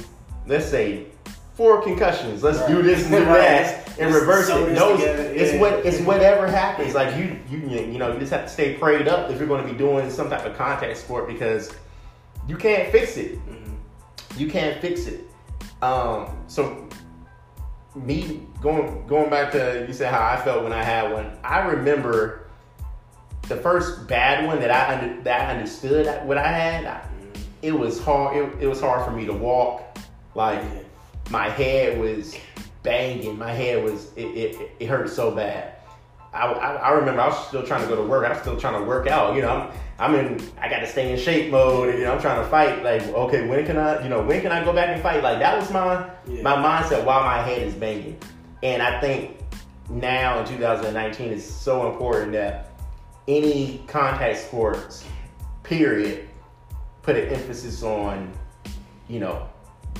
[0.46, 1.06] let's say,
[1.54, 2.42] four concussions.
[2.42, 3.80] Let's do this and do Right.
[3.98, 4.72] and Let's reverse it.
[4.72, 5.22] No, together.
[5.22, 5.60] it's Yeah.
[5.60, 6.94] what it's whatever happens.
[6.94, 9.64] Like you you you know you just have to stay prayed up if you're going
[9.64, 11.72] to be doing some type of contact sport because
[12.48, 13.38] you can't fix it.
[13.46, 13.76] Mhm.
[14.36, 15.20] You can't fix it.
[15.80, 16.88] Um, so
[17.94, 21.30] me going going back to you said how I felt when I had one.
[21.42, 22.46] I remember
[23.48, 26.84] the first bad one that I under, that I understood what I had.
[26.84, 27.06] I,
[27.62, 28.36] it was hard.
[28.36, 29.98] It, it was hard for me to walk.
[30.34, 30.62] Like
[31.30, 32.36] my head was
[32.82, 33.38] banging.
[33.38, 35.73] My head was it, it, it hurt so bad.
[36.34, 38.26] I, I, I remember I was still trying to go to work.
[38.26, 39.36] I was still trying to work out.
[39.36, 40.50] You know, I'm I'm in.
[40.60, 41.90] I got to stay in shape mode.
[41.90, 42.82] And, you know, I'm trying to fight.
[42.82, 44.02] Like, okay, when can I?
[44.02, 45.22] You know, when can I go back and fight?
[45.22, 46.42] Like that was my Yeah.
[46.42, 48.18] my mindset while my head is banging.
[48.62, 49.36] And I think
[49.88, 52.72] now in 2019 it's so important that
[53.28, 55.04] any contact sports,
[55.62, 56.28] period,
[57.02, 58.32] put an emphasis on,
[59.08, 59.46] you know,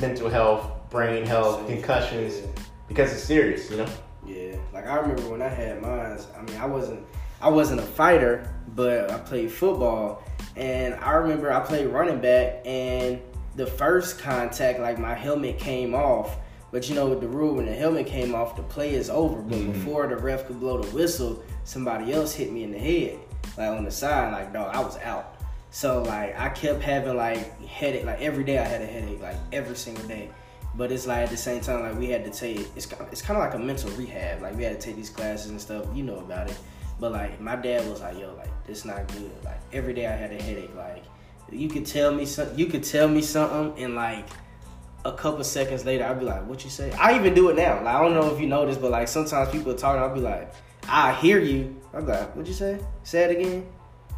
[0.01, 2.43] mental health, brain health, concussions,
[2.89, 3.71] because it's serious.
[3.71, 3.87] You know.
[4.27, 6.19] Yeah, like I remember when I had mine.
[6.37, 7.05] I mean, I wasn't,
[7.41, 10.23] I wasn't a fighter, but I played football,
[10.57, 13.21] and I remember I played running back, and
[13.57, 16.37] the first contact, like my helmet came off.
[16.73, 19.41] But you know, with the rule, when the helmet came off, the play is over.
[19.41, 19.73] But Mhm.
[19.75, 23.19] before the ref could blow the whistle, somebody else hit me in the head,
[23.57, 24.33] like on the side.
[24.33, 25.37] Like, dog, I was out.
[25.71, 28.05] So like, I kept having like headache.
[28.05, 29.23] Like every day, I had a headache.
[29.23, 30.31] Like every single day.
[30.77, 33.39] But it's like at the same time, like we had to take it's it's kind
[33.39, 34.43] of like a mental rehab.
[34.43, 35.87] Like we had to take these classes and stuff.
[35.95, 36.57] You know about it.
[36.99, 39.31] But like my dad was like, yo, like this not good.
[39.45, 40.75] Like every day I had a headache.
[40.75, 41.05] Like
[41.51, 42.59] you could tell me something.
[42.59, 44.29] You could tell me something, and like
[45.05, 46.91] a couple seconds later, I'd be like, what you say?
[46.93, 47.77] I even do it now.
[47.77, 50.21] Like I don't know if you notice, but like sometimes people are talking, I'll be
[50.21, 50.53] like,
[50.89, 51.81] I hear you.
[51.93, 52.81] I'm like, what you say?
[53.03, 53.67] Say it again.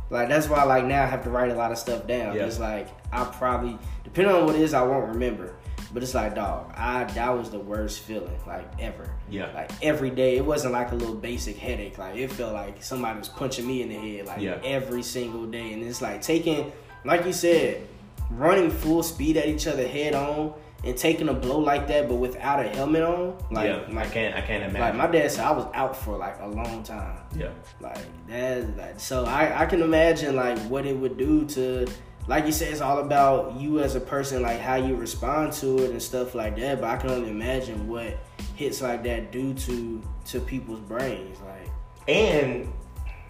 [0.08, 2.36] Like that's why like now I have to write a lot of stuff down.
[2.36, 2.46] Yeah.
[2.46, 5.54] It's like I probably depending on what it is, I won't remember.
[5.96, 9.08] But it's like, dog, I that was the worst feeling like ever.
[9.30, 9.50] Yeah.
[9.54, 11.96] Like every day, it wasn't like a little basic headache.
[11.96, 14.26] Like it felt like somebody was punching me in the head.
[14.26, 14.58] Like Yeah.
[14.62, 16.70] every single day, and it's like taking,
[17.06, 17.86] like you said,
[18.30, 20.52] running full speed at each other head on
[20.84, 23.34] and taking a blow like that, but without a helmet on.
[23.50, 23.98] Like, yeah.
[23.98, 24.36] I can't.
[24.36, 24.80] I can't imagine.
[24.82, 27.20] like my dad said, I was out for like a long time.
[27.34, 27.52] yeah.
[27.80, 27.96] Like
[28.28, 31.86] that, like, so I, I can imagine like what it would do to,
[32.28, 35.78] like you said, it's all about you as a person, like how you respond to
[35.84, 36.80] it and stuff like that.
[36.80, 38.18] But I can only imagine what
[38.54, 41.38] hits like that do to to people's brains.
[41.40, 41.68] Like,
[42.08, 42.68] And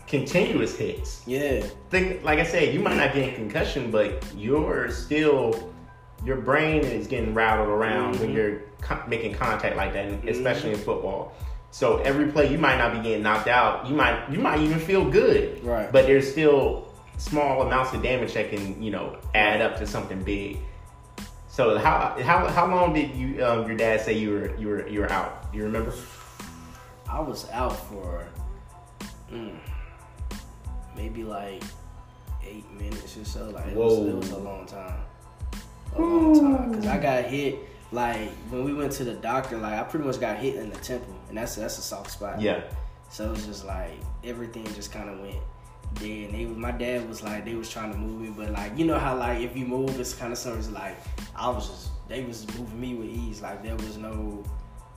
[0.06, 1.22] continuous hits.
[1.26, 5.72] yeah, think like I said, you might not get a concussion, but you're still
[6.24, 8.34] your brain is getting rattled around when Mhm.
[8.34, 11.32] you're co- making contact like that, especially in football.
[11.70, 13.86] So every play, you might not be getting knocked out.
[13.86, 15.92] You might you might even feel good, Right.
[15.92, 16.86] But there's still
[17.18, 20.58] small amounts of damage that can you know add up to something big.
[21.48, 24.88] So how how how long did you um, your dad say you were you were
[24.88, 25.50] you were out?
[25.52, 25.92] Do you remember?
[27.08, 28.26] I was out for
[29.32, 29.56] mm,
[30.96, 31.62] maybe like
[32.44, 33.50] eight minutes or so.
[33.50, 35.00] Like it was, it was a long time.
[35.94, 36.74] A long time.
[36.74, 37.58] Cause I got hit
[37.92, 39.56] like when we went to the doctor.
[39.56, 42.40] Like I pretty much got hit in the temple, and that's that's a soft spot.
[42.40, 42.64] Yeah,
[43.08, 45.40] So it was just like everything just kind of went
[46.02, 48.76] And they, was my dad was like, they was trying to move me, but like
[48.76, 50.96] you know how like if you move, it's kind of something like
[51.34, 53.40] I was just they was moving me with ease.
[53.42, 54.44] Like there was no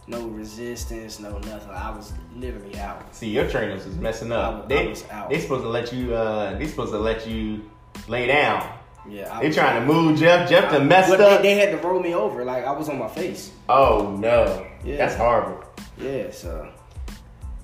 [0.07, 1.69] no resistance, no nothing.
[1.71, 3.15] I was literally out.
[3.15, 4.65] See, your trainers is messing up.
[4.65, 5.29] I they was out.
[5.29, 7.69] they supposed to let you uh they supposed to let you
[8.07, 8.67] lay down.
[9.09, 10.49] Yeah, I They was trying to move Jeff.
[10.49, 11.17] Jeff to mess up.
[11.17, 12.43] they, they had to roll me over.
[12.43, 13.51] Like I was on my face.
[13.69, 14.97] oh no, Yeah.
[14.97, 15.63] that's horrible.
[15.97, 16.69] Yeah, so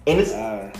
[0.07, 0.71] And it's uh,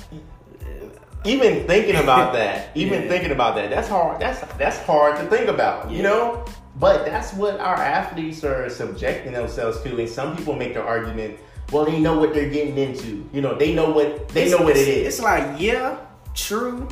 [1.26, 2.70] even thinking about that.
[2.76, 3.10] Even Yeah.
[3.10, 3.70] thinking about that.
[3.70, 4.20] That's hard.
[4.22, 5.92] That's that's hard to think about.
[5.92, 6.46] You know.
[6.78, 9.98] But that's what our athletes are subjecting themselves to.
[9.98, 11.38] And some people make the argument,
[11.72, 13.26] well, they know what they're getting into.
[13.32, 15.08] You know, they know what they know what it is.
[15.08, 15.98] It's like, yeah,
[16.34, 16.88] true.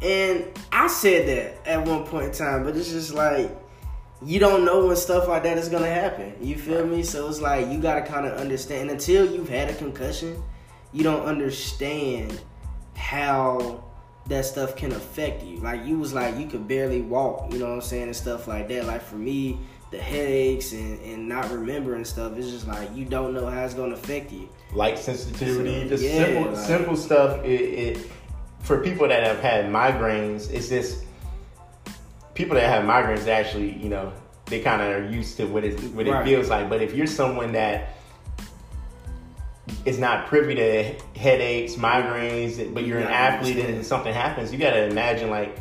[0.00, 3.50] And I said that at one point in time, but it's just like
[4.22, 6.34] you don't know when stuff like that is gonna happen.
[6.40, 7.02] You feel me?
[7.02, 8.90] So it's like you gotta kind of understand.
[8.90, 10.40] Until you've had a concussion,
[10.92, 12.40] you don't understand
[12.96, 13.84] how
[14.26, 15.58] that stuff can affect you.
[15.58, 18.46] Like you was like you could barely walk, you know what I'm saying, and stuff
[18.46, 18.84] like that.
[18.86, 19.58] Like for me,
[19.90, 23.74] the headaches and, and not remembering stuff, it's just like you don't know how it's
[23.74, 24.48] gonna affect you.
[24.72, 27.44] light sensitivity, just Yeah, simple, like- simple stuff.
[27.44, 28.10] It, it
[28.60, 31.04] for people that have had migraines, it's just
[32.34, 34.12] people that have migraines actually, you know,
[34.46, 36.24] they kind of are used to what it what it Right.
[36.24, 36.68] feels like.
[36.68, 37.96] But if you're someone that
[39.84, 44.72] is not privy to headaches, migraines, but you're an athlete and something happens, you got
[44.72, 45.56] to imagine like,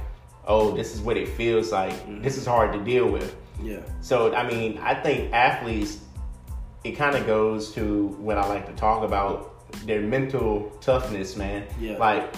[0.46, 1.94] oh, this is what it feels like.
[1.94, 2.22] Mm-hmm.
[2.22, 3.36] This is hard to deal with.
[3.62, 3.80] Yeah.
[4.02, 6.00] So I mean, I think athletes,
[6.84, 11.66] it kind of goes to what I like to talk about their mental toughness, man.
[11.80, 11.98] Yeah.
[11.98, 12.34] Like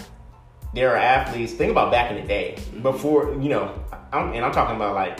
[0.73, 1.53] there are athletes.
[1.53, 3.73] Think about back in the day, before you know,
[4.11, 5.19] I'm, and I'm talking about like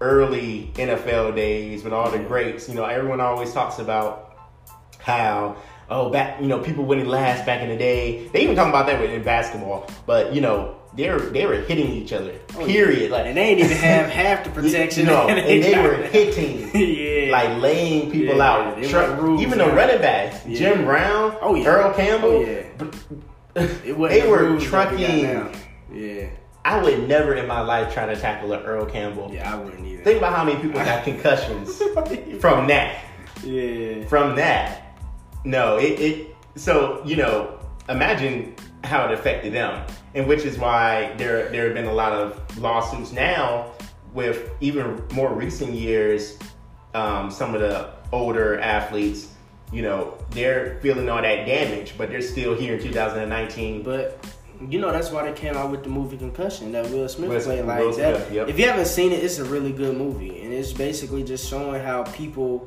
[0.00, 2.68] early NFL days with all the greats.
[2.68, 4.38] You know, everyone always talks about
[5.00, 5.56] how.
[5.90, 8.26] Oh, back you know, people wouldn't last back in the day.
[8.28, 9.88] They even talk about that in basketball.
[10.06, 12.34] But you know, they were they were hitting each other.
[12.56, 13.10] Oh, period.
[13.10, 15.06] Like and they ain't even have half the protection.
[15.06, 16.70] No, and they were hitting.
[16.74, 20.58] yeah, Like laying people Yeah, out, they Tr- went rules even the running backs, Yeah.
[20.58, 21.66] Jim Brown, Oh, yeah.
[21.68, 22.90] Earl Campbell, Oh, yeah.
[23.54, 23.72] They
[24.20, 25.62] the were rules that we got trucking.
[25.92, 26.28] Yeah,
[26.64, 29.30] I would never in my life try to tackle an Earl Campbell.
[29.32, 30.04] yeah, I wouldn't either.
[30.04, 31.80] Think about how many people got concussions
[32.40, 33.04] from that.
[33.42, 34.87] yeah, From that,
[35.44, 36.36] no, it, it.
[36.56, 41.74] So you know, imagine how it affected them, and which is why there there have
[41.74, 43.72] been a lot of lawsuits now
[44.14, 46.38] with even more recent years.
[46.94, 49.28] Um, some of the older athletes,
[49.72, 53.82] you know, they're feeling all that damage, but they're still here in 2019.
[53.82, 54.24] but
[54.68, 57.40] you know that's why they came out with the movie Concussion that Will Smith Will-
[57.40, 57.64] played.
[57.64, 58.16] Like Will that.
[58.16, 58.48] Smith, yep.
[58.48, 61.80] If you haven't seen it, it's a really good movie, and it's basically just showing
[61.80, 62.66] how people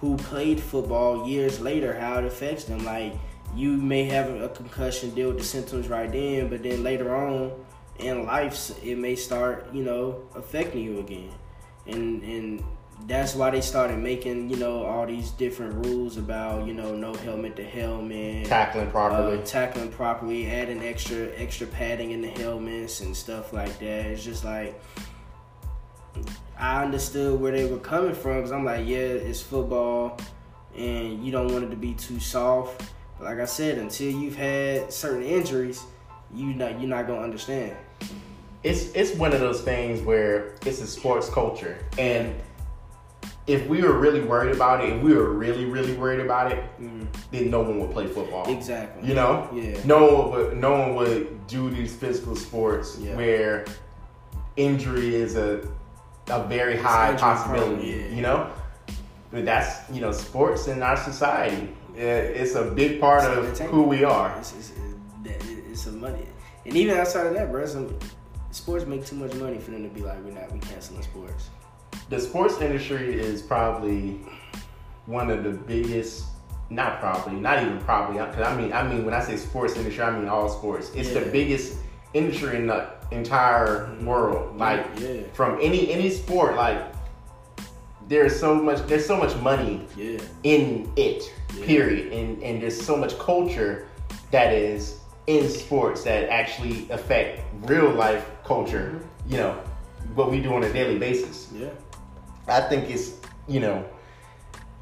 [0.00, 2.84] who played football years later how it affects them.
[2.84, 3.14] Like
[3.54, 7.52] you may have a concussion, deal with the symptoms right then, but then later on
[7.98, 11.32] in life, it may start, you know, affecting you again,
[11.86, 12.64] and and
[13.06, 17.14] that's why they started making, you know, all these different rules about, you know, no
[17.14, 19.38] helmet to helmet, tackling properly.
[19.38, 24.06] uh, tackling properly, adding extra extra padding in the helmets and stuff like that.
[24.06, 24.80] It's just like
[26.60, 30.18] I understood where they were coming from because I'm like, yeah, it's football,
[30.76, 32.82] and you don't want it to be too soft.
[33.18, 35.82] But like I said, until you've had certain injuries,
[36.34, 37.76] you not you're not gonna understand.
[38.62, 42.34] it's it's one of those things where it's a sports culture and
[43.46, 46.62] if we were really worried about it if we were really really worried about it
[46.80, 47.06] mm.
[47.32, 49.08] then no one would play football Exactly.
[49.08, 49.80] you know Yeah.
[49.86, 53.16] no one would no one would do these physical sports Yeah.
[53.16, 53.64] where
[54.56, 55.66] injury is a
[56.30, 58.14] a very high possibility yeah.
[58.14, 58.50] you know?
[59.30, 61.68] But that's you know sports in our society.
[61.94, 64.36] It's a big part It's of who we are.
[64.38, 64.72] It's, it's,
[65.24, 66.26] it's, some money,
[66.66, 67.96] and even outside of that, bro, some
[68.50, 71.48] sports make too much money for them to be like, we're not, we canceling sports.
[72.10, 74.20] the sports industry is probably
[75.06, 76.24] one of the biggest
[76.70, 80.04] not probably not even probably because i mean i mean when i say sports industry
[80.04, 80.92] i mean all sports.
[80.94, 81.78] It's the biggest
[82.14, 85.22] industry in the entire world like Yeah.
[85.32, 86.80] from any any sport like
[88.08, 90.18] there's so much there's so much money Yeah.
[90.42, 91.64] in it Yeah.
[91.66, 93.86] period and and there's so much culture
[94.30, 99.32] that is in sports that actually affect real life culture Mm-hmm.
[99.32, 99.54] you know
[100.14, 101.68] what we do on a daily basis Yeah.
[102.48, 103.12] I think it's
[103.48, 103.84] you know,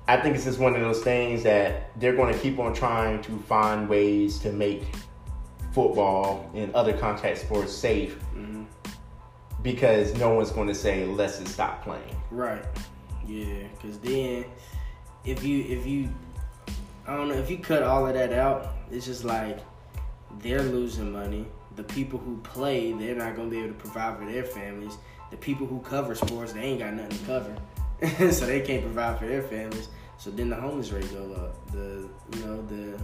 [0.06, 3.22] I think it's just one of those things that they're going to keep on trying
[3.22, 4.82] to find ways to make
[5.72, 8.66] football and other contact sports safe Mhm.
[9.62, 12.16] because no one's going to say let's just stop playing.
[12.30, 12.64] Right.
[13.26, 13.64] Yeah.
[13.82, 14.44] Cause then,
[15.24, 16.08] if you if you,
[17.06, 19.58] I don't know, if you cut all of that out, it's just like
[20.40, 21.46] they're losing money.
[21.76, 24.96] The people who play, they're not gonna be able to provide for their families.
[25.30, 29.18] The people who cover sports, they ain't got nothing to cover, so they can't provide
[29.18, 29.88] for their families.
[30.16, 31.70] So then the homeless rate go up.
[31.70, 32.98] The you know the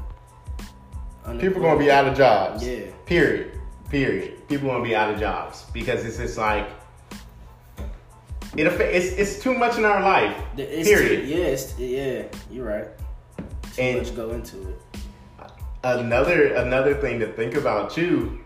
[1.39, 2.67] People going to be out of jobs.
[2.67, 2.91] Yeah.
[3.07, 3.59] Period.
[3.89, 4.47] Period.
[4.49, 6.69] People going to be out of jobs because it's just like
[8.57, 10.37] it affect, it's it's too much in our life.
[10.57, 11.23] It's period.
[11.23, 12.87] Too, yeah, it's, yeah, you're right.
[13.75, 14.81] Too And- much go into it.
[15.83, 18.41] another another thing to think about too.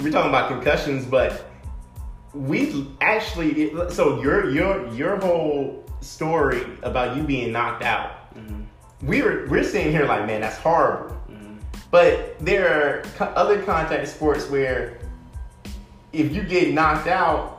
[0.00, 1.50] We're talking about concussions, but
[2.32, 8.34] we actually so your your your whole story about you being knocked out.
[8.36, 8.62] Mm-hmm.
[9.02, 11.14] We were we're sitting here like, man, that's horrible.
[11.30, 11.54] Mm-hmm.
[11.90, 14.98] But there are other contact sports where
[16.12, 17.54] if you get knocked out,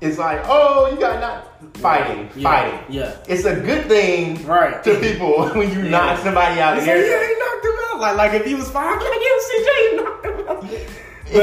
[0.00, 2.80] it's like, oh, you got knocked fighting, Yeah, fighting.
[2.88, 3.16] yeah.
[3.28, 4.82] It's a good thing Right.
[4.84, 5.90] to people when you Yeah.
[5.90, 6.76] knock somebody out.
[6.78, 6.96] Of there.
[6.98, 8.00] yeah, he knocked him out.
[8.00, 10.60] Like, like if he was fine, like, yeah, CJ he knocked him out.
[10.60, 10.70] But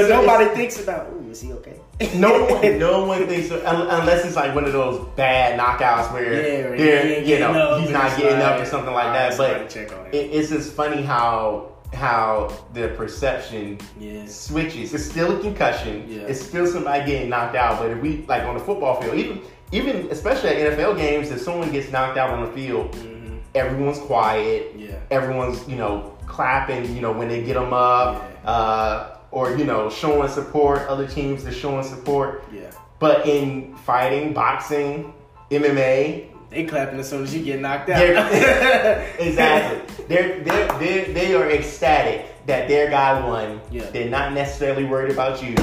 [0.01, 1.79] It's- nobody it's- thinks about, ooh, is he okay?
[2.15, 6.33] No one, no one thinks so, unless it's like one of those bad knockouts where
[6.33, 9.37] Yeah, they're, you know, up he's not getting up or something like that.
[9.37, 9.89] But him.
[10.11, 14.25] it, it's just funny how how the perception Yeah.
[14.25, 14.93] switches.
[14.95, 16.05] It's still a concussion.
[16.09, 16.21] Yeah.
[16.23, 17.77] It's still somebody getting knocked out.
[17.79, 19.41] But if we like on the football field, even
[19.71, 23.37] even especially at NFL games, if someone gets knocked out on the field, Mhm.
[23.55, 24.73] everyone's quiet.
[24.75, 24.95] Yeah.
[25.11, 26.93] Everyone's you know clapping.
[26.95, 30.79] You know when they get them up, uh, or you know showing support.
[30.87, 32.43] Other teams are showing support.
[32.53, 32.71] Yeah.
[32.99, 35.13] But in fighting, boxing,
[35.51, 38.01] MMA, They clapping as soon as you get knocked out.
[39.19, 40.05] exactly.
[40.07, 43.59] They're, they're, they're, they are ecstatic that their guy won.
[43.71, 43.89] Yeah.
[43.89, 45.55] They're not necessarily worried about you.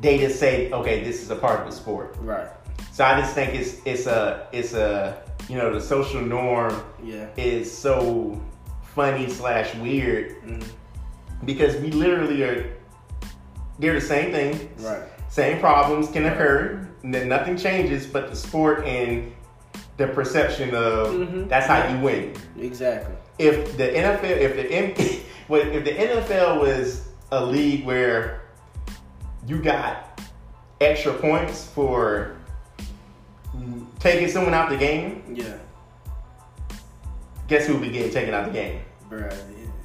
[0.00, 2.16] They just say, okay, this is a part of the sport.
[2.20, 2.48] right.
[2.92, 7.26] So I just think it's it's a it's a you know the social norm Yeah.
[7.36, 8.40] is so
[8.94, 10.64] funny slash weird Mhm.
[11.44, 12.76] because we literally are
[13.80, 14.70] they're the same thing.
[14.78, 15.02] Right.
[15.28, 16.86] Same problems can occur.
[17.02, 19.32] and Then nothing changes, but the sport and
[19.96, 21.48] the perception of Mhm.
[21.48, 22.32] that's how you win.
[22.58, 23.14] Exactly.
[23.38, 28.42] If the NFL, if the M, if the NFL was a league where
[29.46, 30.20] you got
[30.80, 32.36] extra points for
[33.98, 35.54] taking someone out the game, Yeah.
[37.48, 38.80] guess who would be getting taken out the game?
[39.10, 39.38] Bruh, it,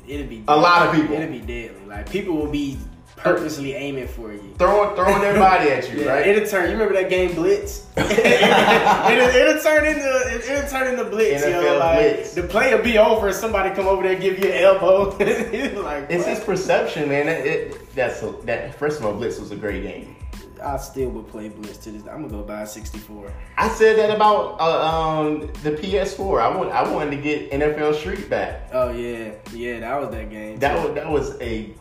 [0.07, 1.15] it'd be A lot of people.
[1.15, 1.85] It'd be deadly.
[1.87, 2.77] Like people will be
[3.17, 4.53] purposely aiming for you.
[4.57, 6.27] Throwing throwing their body at you, Yeah, right?
[6.27, 6.65] it'll turn.
[6.69, 7.87] You remember that game Blitz?
[7.97, 11.43] it'll, it'll turn into it, it'll turn into Blitz.
[11.43, 12.33] yo, NFL like, Blitz.
[12.33, 13.29] The play will be over.
[13.29, 15.09] If somebody come over there and give you an elbow.
[15.17, 17.27] Like It's his perception, man.
[17.27, 18.75] It, it, that's a, that.
[18.75, 20.15] First of all, Blitz was a great game.
[20.63, 22.01] I still would play Blitz to this.
[22.03, 23.31] I'm gonna go buy a 64.
[23.57, 26.41] I said that about uh, um, the PS4.
[26.41, 28.69] I want I wanted to get NFL Street back.
[28.71, 30.57] Oh yeah, yeah, that was that game.
[30.59, 31.73] That was that was a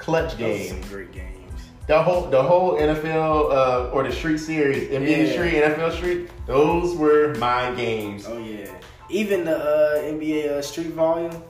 [0.00, 1.36] clutch some great games.
[1.86, 5.32] The whole the whole NFL uh, or the Street Series, NBA Yeah.
[5.32, 6.30] Street, NFL Street.
[6.46, 8.26] Those were my games.
[8.26, 8.70] Oh yeah,
[9.08, 11.42] even the uh, NBA uh, Street Volume.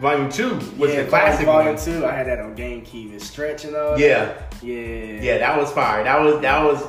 [0.00, 1.84] Volume two was yeah, the classic Volume one.
[1.84, 2.04] Two.
[2.04, 3.96] I had that on GameCube and Stretch and all.
[3.98, 4.54] Yeah, that.
[4.62, 6.02] yeah, yeah, that was fire.
[6.02, 6.82] That was that was,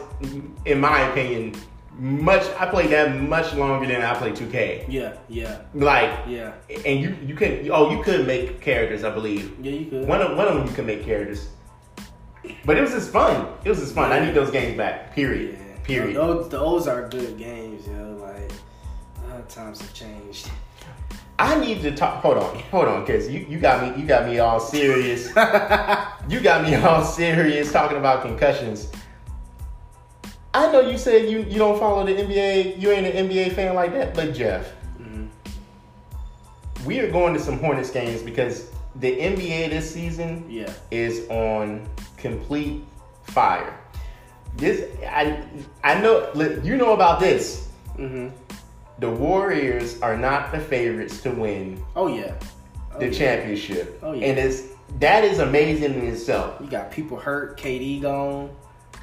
[0.65, 1.53] in my opinion,
[1.97, 2.43] much.
[2.59, 4.85] I played that much longer than I played 2K.
[4.87, 6.53] yeah, yeah, Like, yeah.
[6.85, 9.55] and you you could oh you could make characters, I believe.
[9.61, 10.07] Yeah, you could.
[10.07, 11.49] One of one of them you could make characters.
[12.63, 13.47] But it was just fun.
[13.63, 14.11] It was just fun.
[14.11, 15.15] I need those games back.
[15.15, 15.57] Period.
[15.57, 15.79] Yeah.
[15.83, 16.15] Period.
[16.15, 18.17] Those, those are good games, yo.
[18.21, 18.51] Like,
[19.31, 20.49] uh, times have changed.
[21.37, 22.21] I need to talk.
[22.21, 25.27] Hold on, hold on, cause you, you got me you got me all serious.
[26.29, 28.89] you got me all serious talking about concussions.
[30.55, 32.79] I know you said you, you don't follow the NBA.
[32.81, 35.27] You ain't an NBA fan like that, but Jeff, Mhm.
[36.85, 40.71] we are going to some Hornets games because the NBA this season Yeah.
[40.91, 41.87] is on
[42.17, 42.83] complete
[43.23, 43.73] fire.
[44.55, 45.39] This I
[45.83, 46.29] I know
[46.63, 47.67] you know about this.
[47.97, 48.27] hmm
[48.99, 52.31] The Warriors are not the favorites to win Oh yeah.
[52.93, 53.11] Oh, the yeah.
[53.11, 53.99] championship.
[54.01, 54.27] Oh, yeah.
[54.27, 54.61] And it's
[54.99, 56.55] that is amazing in itself.
[56.61, 57.59] You got people hurt.
[57.59, 58.49] KD gone.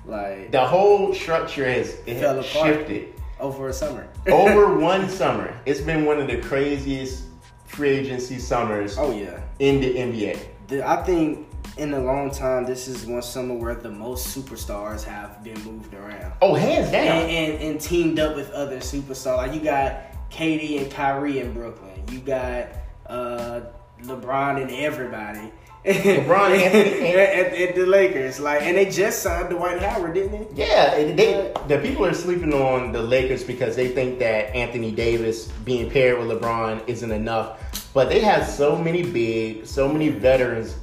[0.04, 2.66] Like The whole structure has it Fell has apart.
[2.68, 4.08] shifted over a summer.
[4.28, 5.56] over one summer.
[5.66, 7.24] It's been one of the craziest
[7.66, 9.40] free agency summers oh yeah.
[9.58, 10.38] in the NBA.
[10.68, 11.46] The- I think
[11.78, 15.94] in a long time, this is one summer where the most superstars have been moved
[15.94, 16.32] around.
[16.42, 17.06] Oh, hands down.
[17.06, 19.38] and, and, and teamed up with other superstars.
[19.38, 19.96] Like you got
[20.30, 22.02] KD and Kyrie in Brooklyn.
[22.10, 22.68] You got
[23.06, 23.60] uh,
[24.02, 25.50] LeBron and everybody.
[25.84, 28.38] LeBron, Anthony, and, and, and the Lakers.
[28.38, 30.64] Like, and they just signed Dwight Howard, didn't they?
[30.64, 35.48] Yeah, they the people are sleeping on the Lakers because they think that Anthony Davis
[35.64, 37.90] being paired with LeBron isn't enough.
[37.94, 40.76] But they have so many big, so many veterans.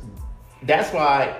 [0.64, 1.40] That's why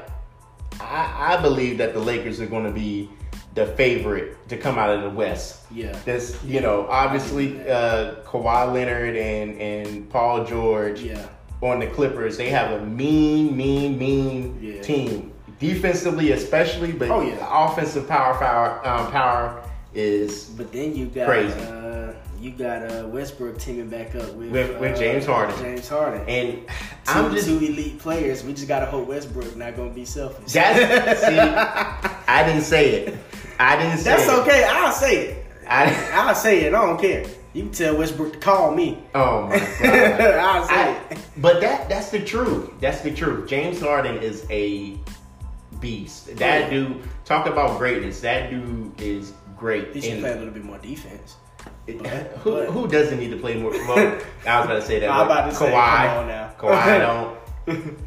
[0.80, 3.10] I, I believe that the Lakers are going to be
[3.56, 5.66] the favorite to come out of the West.
[5.70, 5.92] Yeah.
[6.06, 11.28] This, you know, obviously uh, Kawhi Leonard and and Paul George Yeah.
[11.62, 14.82] On the Clippers, they have a mean, mean, mean Yeah.
[14.82, 15.32] team.
[15.60, 17.36] Defensively, especially, but Oh, yeah.
[17.36, 19.62] the offensive power, power, um, power
[19.94, 21.54] is But then you got Crazy.
[21.60, 25.56] uh, you got uh, Westbrook teaming back up with With- with uh, James Harden.
[25.62, 26.22] James Harden.
[26.30, 26.74] and two,
[27.08, 28.44] I'm just two elite players.
[28.46, 30.54] We just gotta hope Westbrook not gonna be selfish.
[30.54, 33.16] that's see, I didn't say it.
[33.60, 34.40] I didn't say That's it.
[34.40, 34.64] okay.
[34.64, 35.46] I'll say it.
[35.68, 36.74] I, I'll say it.
[36.74, 37.26] I don't care.
[37.54, 39.00] You can tell Westbrook to call me.
[39.16, 40.22] oh my god.
[40.40, 41.20] I'll say I- it.
[41.38, 42.70] but that that's the truth.
[42.80, 43.50] That's the truth.
[43.50, 44.98] James Harden is a
[45.80, 46.36] beast.
[46.38, 46.70] That Yeah.
[46.70, 48.20] dude talk about greatness.
[48.22, 49.94] That dude is great.
[49.96, 51.36] He should And- play a little bit more defense.
[51.88, 51.98] who,
[52.52, 53.72] but- who doesn't need to play more?
[53.72, 53.98] Well,
[54.48, 55.10] I was about to say that.
[55.10, 56.52] I'm but about to say, Kawhi, come on now.
[56.60, 57.00] Kawhi
[57.66, 57.98] don't.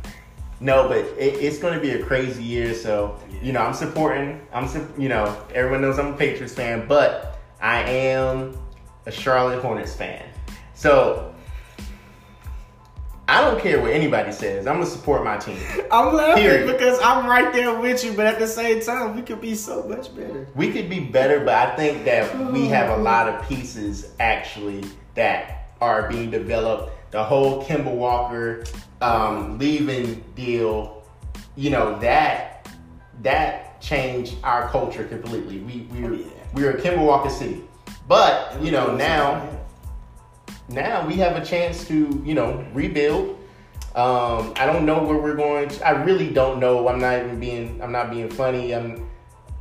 [0.61, 2.73] No, but it, it's going to be a crazy year.
[2.75, 3.41] So Yeah.
[3.43, 4.41] you know, I'm supporting.
[4.53, 8.57] I'm you know, everyone knows I'm a Patriots fan, but I am
[9.07, 10.25] a Charlotte Hornets fan.
[10.75, 11.35] So
[13.29, 14.67] I don't care what anybody says.
[14.67, 15.57] I'm gonna support my team.
[15.93, 16.67] I'm laughing Period.
[16.67, 19.85] because I'm right there with you, but at the same time, we could be so
[19.85, 20.47] much better.
[20.55, 24.85] We could be better, but I think that we have a lot of pieces actually
[25.15, 26.91] that are being developed.
[27.13, 28.65] The whole Kemba Walker
[29.01, 31.05] um, leaving deal,
[31.57, 32.69] you know that
[33.23, 35.59] that changed our culture completely.
[35.61, 36.27] We we Oh, were, yeah.
[36.55, 37.63] we were a Kemba Walker city,
[38.09, 39.49] but you know now
[40.69, 43.39] now we have a chance to you know rebuild.
[43.95, 45.69] Um, I don't know where we're going.
[45.69, 46.89] To, I really don't know.
[46.89, 47.81] I'm not even being.
[47.83, 48.75] I'm not being funny.
[48.75, 49.09] I'm.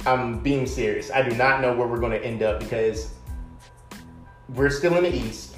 [0.05, 1.11] I'm being serious.
[1.11, 3.13] I do not know where we're going to end up because
[4.49, 5.55] we're still in the East.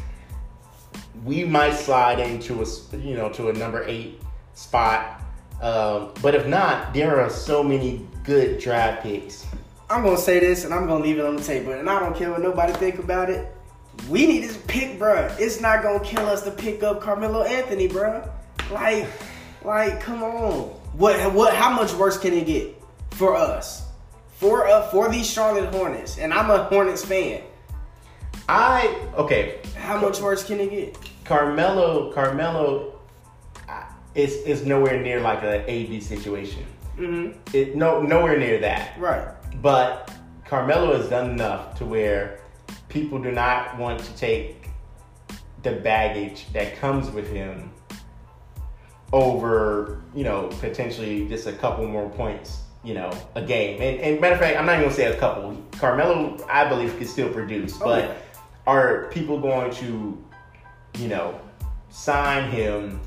[1.24, 4.22] We might slide into a you know to a number eight
[4.54, 5.22] spot.
[5.62, 9.46] Um, but if not, there are so many good draft picks.
[9.90, 12.16] I'm gonna say this and I'm gonna leave it on the table, and I don't
[12.16, 13.56] care what nobody think about it.
[14.10, 15.40] We need to pick, bruh.
[15.40, 18.30] It's not gonna kill us to pick up Carmelo Anthony, bruh.
[18.72, 19.08] Like,
[19.64, 20.70] like, come on.
[20.94, 21.54] What, what?
[21.54, 22.82] How much worse can it get
[23.12, 23.88] for us?
[24.38, 27.42] For uh, for these Charlotte Hornets, and I'm a Hornets fan.
[28.50, 29.60] I okay.
[29.76, 30.98] How much worse can it get?
[31.24, 32.94] Carmelo, Carmelo,
[34.16, 36.66] is is nowhere near like a AD situation.
[36.98, 37.40] Mm-hmm.
[37.56, 39.00] It no nowhere near that.
[39.00, 39.28] Right.
[39.64, 40.11] But
[40.43, 42.41] Carmelo has done enough to where
[42.89, 44.68] people do not want to take
[45.64, 47.72] the baggage that comes with him
[49.14, 53.82] over, you know, potentially just a couple more points, you know, a game.
[53.82, 55.55] And, and matter of fact, I'm not even gonna say a couple.
[55.80, 58.16] Carmelo, I believe, can still produce, Oh, but yeah.
[58.68, 60.22] are people going to,
[60.97, 61.39] you know,
[61.89, 62.99] sign him?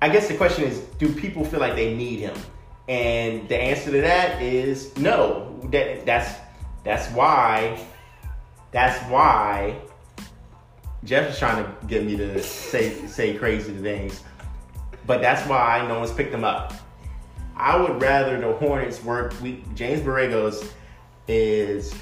[0.00, 2.36] I guess the question is, do people feel like they need him?
[2.88, 5.58] And the answer to that is no.
[5.70, 6.38] That that's
[6.84, 7.84] that's why
[8.72, 9.76] that's why
[11.04, 14.22] Jeff is trying to get me to say say crazy things.
[15.06, 16.74] But that's why no one's picked him up.
[17.56, 19.34] I would rather the Hornets work.
[19.42, 20.72] We, James Borrego's
[21.28, 21.94] is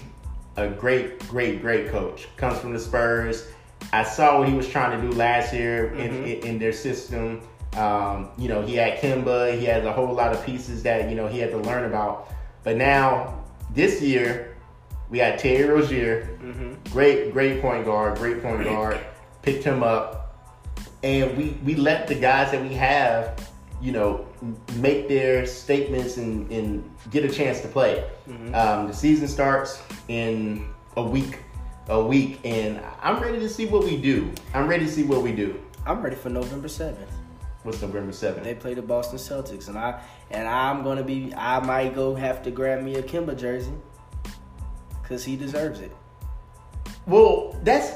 [0.56, 2.28] a great, great, great coach.
[2.36, 3.48] Comes from the Spurs.
[3.92, 6.40] I saw what he was trying to do last year in, Mhm.
[6.40, 7.40] in, in their system.
[7.76, 9.58] Um, you know, he had Kemba.
[9.58, 12.28] He had a whole lot of pieces that you know he had to learn about.
[12.64, 13.44] But now
[13.74, 14.56] this year,
[15.08, 16.92] we got Terry Rozier, Mm-hmm.
[16.92, 18.98] great, great point guard, great point guard.
[19.42, 20.36] Picked him up,
[21.02, 23.48] and we we let the guys that we have,
[23.80, 24.26] you know,
[24.76, 28.04] make their statements and, and get a chance to play.
[28.28, 28.54] Mhm.
[28.54, 30.66] Um, the season starts in
[30.96, 31.38] a week,
[31.88, 34.30] a week, and I'm ready to see what we do.
[34.54, 35.58] I'm ready to see what we do.
[35.86, 37.08] I'm ready for November seventh.
[37.62, 38.44] What's November seventh?
[38.44, 40.00] They play the Boston Celtics, and I
[40.30, 41.32] and I'm gonna be.
[41.36, 43.72] I might go have to grab me a Kemba jersey,
[45.02, 45.92] cause he deserves it.
[47.06, 47.92] Well, that's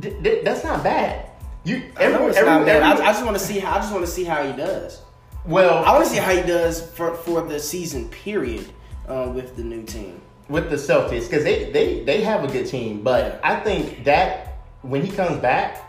[0.00, 1.30] th- th- that's not bad.
[1.64, 2.82] You every- not bad.
[2.82, 3.72] I, every- I just want to see how.
[3.72, 5.02] I just want to see how he does.
[5.44, 8.66] well, I want to see how he does for for the season period
[9.06, 10.20] uh, with the new team.
[10.48, 14.60] with the Celtics because they, they they have a good team, but I think that
[14.80, 15.84] when he comes back,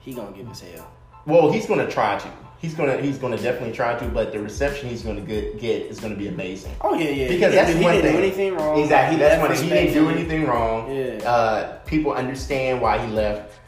[0.00, 0.90] He gonna give us hell.
[1.26, 2.28] Well, he's going to try to.
[2.60, 6.00] He's gonna he's gonna definitely try to, but the reception he's gonna get, get is
[6.00, 6.74] gonna be amazing.
[6.80, 7.28] Oh yeah, yeah.
[7.28, 8.12] Because that's one he didn't thing.
[8.16, 8.80] do anything wrong.
[8.80, 9.64] Exactly, He that's one thing.
[9.68, 10.90] He didn't do anything wrong.
[10.96, 11.30] Yeah.
[11.30, 13.58] Uh, people understand why he left.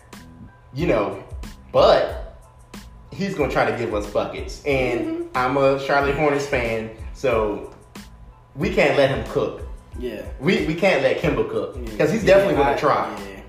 [0.73, 1.23] You know,
[1.73, 2.39] but
[3.13, 5.23] he's gonna try to give us buckets, and Mm-hmm.
[5.35, 7.75] I'm a Charlotte Hornets fan, so
[8.55, 9.61] we can't let him cook.
[9.99, 10.23] Yeah.
[10.41, 11.91] We we can't let Kemba cook Yeah.
[11.91, 13.15] because he's definitely I- gonna try.
[13.29, 13.41] Yeah.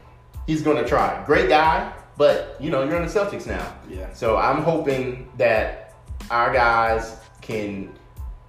[0.45, 1.23] He's gonna try.
[1.25, 3.75] Great guy, but you know you're on the Celtics now.
[3.89, 4.11] Yeah.
[4.13, 5.93] So I'm hoping that
[6.31, 7.93] our guys can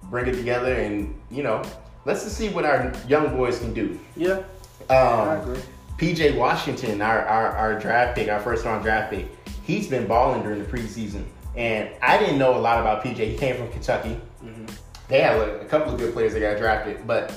[0.03, 1.61] bring it together, and you know,
[2.05, 3.99] let's just see what our young boys can do.
[4.15, 4.41] Yeah.
[4.89, 5.61] I Um, agree.
[5.97, 9.27] PJ Washington, our, our our draft pick, our first round draft pick,
[9.63, 13.17] he's been balling during the preseason, and I didn't know a lot about PJ.
[13.17, 14.19] He came from Kentucky.
[14.43, 14.65] Mm-hmm.
[15.09, 17.33] They had a, a couple of good players that got drafted, but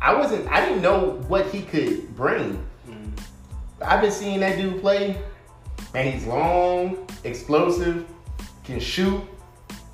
[0.00, 0.46] I wasn't.
[0.48, 2.62] I didn't know what he could bring.
[2.88, 3.10] Mm-hmm.
[3.82, 5.16] I've been seeing that dude play,
[5.96, 8.06] and he's long, explosive,
[8.64, 9.22] can shoot,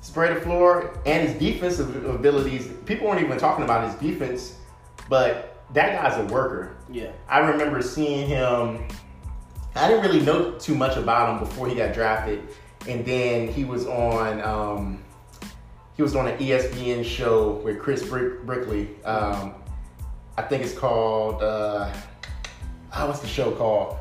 [0.01, 2.69] spread the floor, and his defensive abilities.
[2.85, 4.57] People weren't even talking about his defense,
[5.07, 6.75] but that guy's a worker.
[6.91, 7.13] Yeah.
[7.29, 8.85] I remember seeing him.
[9.75, 12.49] I didn't really know too much about him before he got drafted,
[12.85, 14.41] and then he was on.
[14.41, 15.03] Um,
[15.95, 18.89] he was on an ESPN show with Chris Brick- Brickley.
[19.05, 19.53] Um,
[20.37, 21.41] I think it's called.
[21.41, 21.93] Uh,
[22.93, 23.97] oh, what's the show called?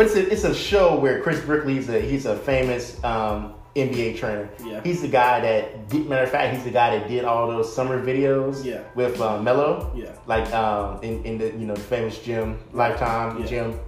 [0.00, 4.16] But it's a it's a show where Chris Brickley's a he's a famous um, NBA
[4.16, 4.48] trainer.
[4.64, 4.80] Yeah.
[4.82, 7.70] He's the guy that did, matter of fact he's the guy that did all those
[7.70, 8.64] summer videos.
[8.64, 8.80] Yeah.
[8.94, 9.92] With uh, Melo.
[9.94, 10.12] Yeah.
[10.26, 13.46] Like um, in, in the you know famous gym Lifetime Yeah.
[13.46, 13.80] gym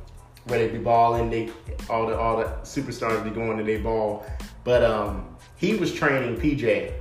[0.49, 1.31] where they be balling.
[1.31, 1.49] They
[1.89, 4.27] all the all the superstars be going to they ball.
[4.65, 6.93] But um, he was training PJ,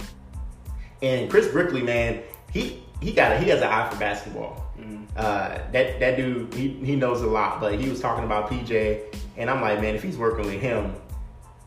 [1.01, 4.71] and Chris Brickley, man, he he got a, he has an eye for basketball.
[4.82, 5.04] Mm-hmm.
[5.16, 7.60] Uh, that that dude, he, he knows a lot.
[7.60, 10.94] But he was talking about PJ, and I'm like, man, if he's working with him,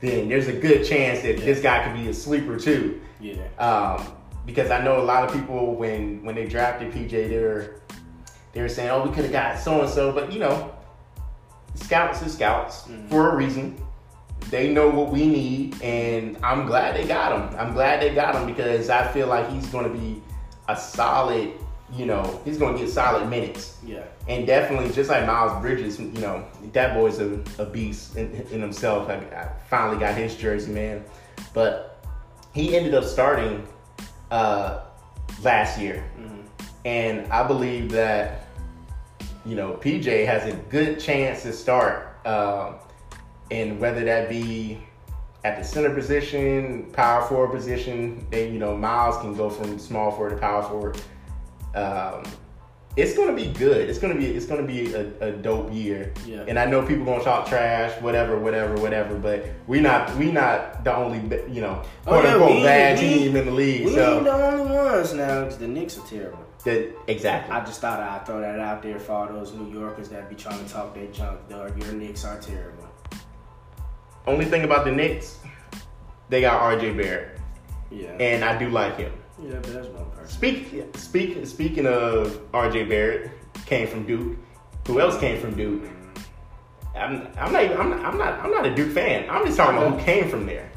[0.00, 3.00] then there's a good chance that this guy could be a sleeper too.
[3.20, 3.34] Yeah.
[3.58, 4.06] Um,
[4.46, 7.80] because I know a lot of people when when they drafted PJ, they were
[8.52, 10.74] they were saying, oh, we could have got so and so, but you know,
[11.74, 13.08] scouts are scouts Mhm.
[13.08, 13.76] for a reason.
[14.50, 17.58] They know what we need, and I'm glad they got him.
[17.58, 20.22] I'm glad they got him because I feel like he's going to be
[20.68, 21.52] a solid.
[21.92, 23.76] You know, he's going to get solid minutes.
[23.84, 24.04] Yeah.
[24.26, 28.60] And definitely, just like Miles Bridges, you know, that boy's a, a beast in, in
[28.60, 29.08] himself.
[29.08, 31.04] I, I finally got his jersey, man.
[31.52, 32.04] But
[32.54, 33.66] he ended up starting
[34.30, 34.84] uh,
[35.42, 36.04] last year,
[36.84, 38.46] and I believe that
[39.44, 42.76] you know PJ has a good chance to start, um,
[43.50, 44.80] and whether that be
[45.44, 50.10] at the center position, power forward position, then you know Miles can go from small
[50.10, 51.00] forward to power forward.
[51.74, 52.22] Um,
[52.96, 53.90] it's gonna be good.
[53.90, 56.12] It's gonna be it's gonna be a, a dope year.
[56.24, 56.44] Yeah.
[56.46, 59.16] And I know people gonna talk trash, whatever, whatever, whatever.
[59.18, 61.18] But we not we not the only
[61.52, 63.86] you know Oh, quote yeah, unquote we bad we team in the league.
[63.86, 65.48] We so ain't the only ones now.
[65.48, 66.38] the Knicks are terrible.
[66.64, 67.52] that exactly.
[67.56, 70.36] I just thought I'd throw that out there for all those New Yorkers that be
[70.36, 71.48] trying to talk their junk.
[71.48, 72.88] Dog, your Knicks are terrible.
[74.28, 75.40] only thing about the Knicks,
[76.28, 76.92] they got R.J.
[76.94, 77.38] Barrett,
[77.90, 78.10] Yeah.
[78.20, 79.12] and I do like him.
[79.42, 80.28] Yeah, but that's one person.
[80.28, 82.84] Speak, speak, speaking of R.J.
[82.84, 83.30] Barrett,
[83.66, 84.36] came from Duke.
[84.86, 85.82] Who else came from Duke?
[85.82, 86.96] Mm-hmm.
[86.96, 89.28] I'm, I'm not, even, I'm not, I'm not, I'm not a Duke fan.
[89.28, 90.70] I'm just talking about who came from there.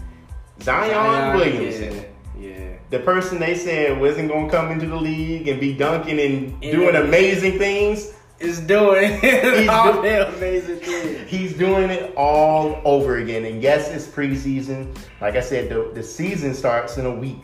[0.61, 2.05] Zion, Zion, Williamson,
[2.39, 2.49] Yeah.
[2.49, 2.73] yeah.
[2.89, 6.61] the person they said wasn't gonna come into the league and be dunking and And
[6.61, 8.13] doing amazing things.
[8.39, 11.27] Is doing He's all do- amazing things.
[11.29, 13.45] He's doing it all over again.
[13.45, 14.95] And yes, it's preseason.
[15.21, 17.41] Like I said, the, the season starts in a week.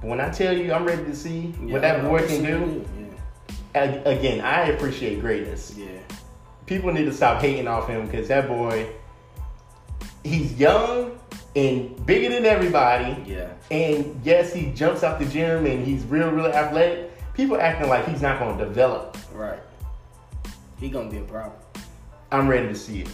[0.00, 2.84] But when I tell you, I'm ready to see what that boy can do.
[3.74, 5.74] a- Again, I appreciate greatness.
[5.76, 5.86] Yeah.
[6.66, 8.86] people need to stop hating off him because that boy,
[10.22, 11.18] he's young
[11.56, 13.22] and bigger than everybody.
[13.26, 13.48] Yeah.
[13.70, 17.10] And yes, he jumps out the gym and he's real, real athletic.
[17.34, 19.16] People acting like he's not going to develop.
[19.32, 19.60] Right.
[20.78, 21.54] He gonna be a problem.
[22.30, 23.08] I'm ready to see it.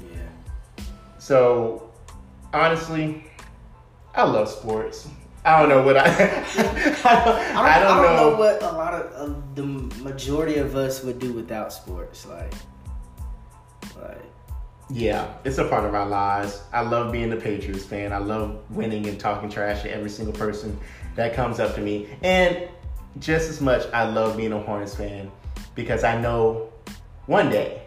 [0.00, 0.84] Yeah.
[1.18, 1.90] So,
[2.54, 3.24] honestly,
[4.14, 5.08] I love sports.
[5.44, 6.04] I don't know what I.
[6.04, 8.36] I, don't, I don't, I don't know.
[8.36, 9.62] what a lot of, of the
[10.02, 12.26] majority of us would do without sports.
[12.26, 12.52] Like,
[13.96, 14.22] like
[14.90, 16.62] Yeah, it's a part of our lives.
[16.72, 18.12] I love being a Patriots fan.
[18.12, 20.78] I love winning and talking trash to every single person
[21.16, 22.08] that comes up to me.
[22.22, 22.68] And
[23.18, 25.30] just as much, I love being a Hornets fan
[25.74, 26.70] because I know
[27.26, 27.82] one day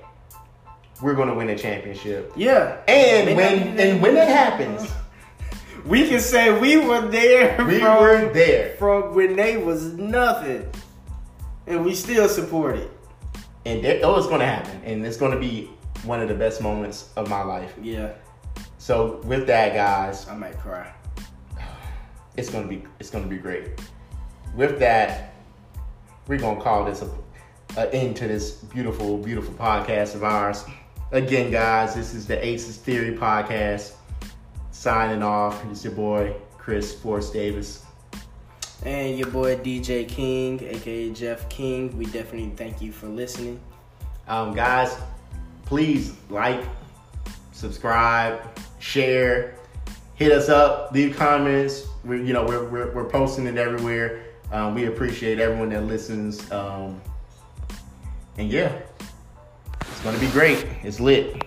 [1.04, 2.32] we're going to win a championship.
[2.36, 2.82] yeah.
[2.88, 4.92] And when and when that happens,
[5.86, 8.76] we can say we were there we from, were there.
[8.78, 10.70] from when they was nothing,
[11.68, 12.92] and we still support it.
[13.66, 14.82] And that, was going to happen.
[14.84, 15.70] And it's going to be
[16.04, 17.74] one of the best moments of my life.
[17.82, 18.14] Yeah.
[18.78, 20.94] So with that, guys, I might cry.
[22.38, 23.80] it's gonna be it's gonna be great.
[24.56, 25.36] With that,
[26.28, 27.10] we're gonna call this a,
[27.78, 30.66] a end to this beautiful, beautiful podcast of ours.
[31.14, 33.94] Again, guys, this is the Aces Theory podcast.
[34.84, 35.64] Signing off.
[35.72, 37.86] It's your boy Chris Force Davis.
[38.84, 41.98] And your boy DJ King, aka Jeff King.
[41.98, 43.62] We definitely thank you for listening.
[44.28, 44.98] Um, guys,
[45.64, 46.66] please like,
[47.54, 48.42] subscribe,
[48.80, 49.56] share,
[50.16, 51.88] hit us up, leave comments.
[52.04, 54.26] We, you know, we're, we're, we're posting it everywhere.
[54.52, 56.52] Um, we appreciate everyone that listens.
[56.52, 57.02] Um,
[58.38, 58.82] and yeah,
[59.80, 60.68] it's gonna be great.
[60.84, 61.43] It's lit.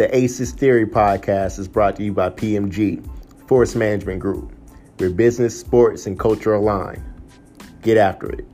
[0.00, 3.06] The Aces Theory podcast is brought to you by PMG,
[3.46, 4.50] Force Management Group,
[4.96, 7.04] where business, sports, and culture align.
[7.82, 8.49] Get after it.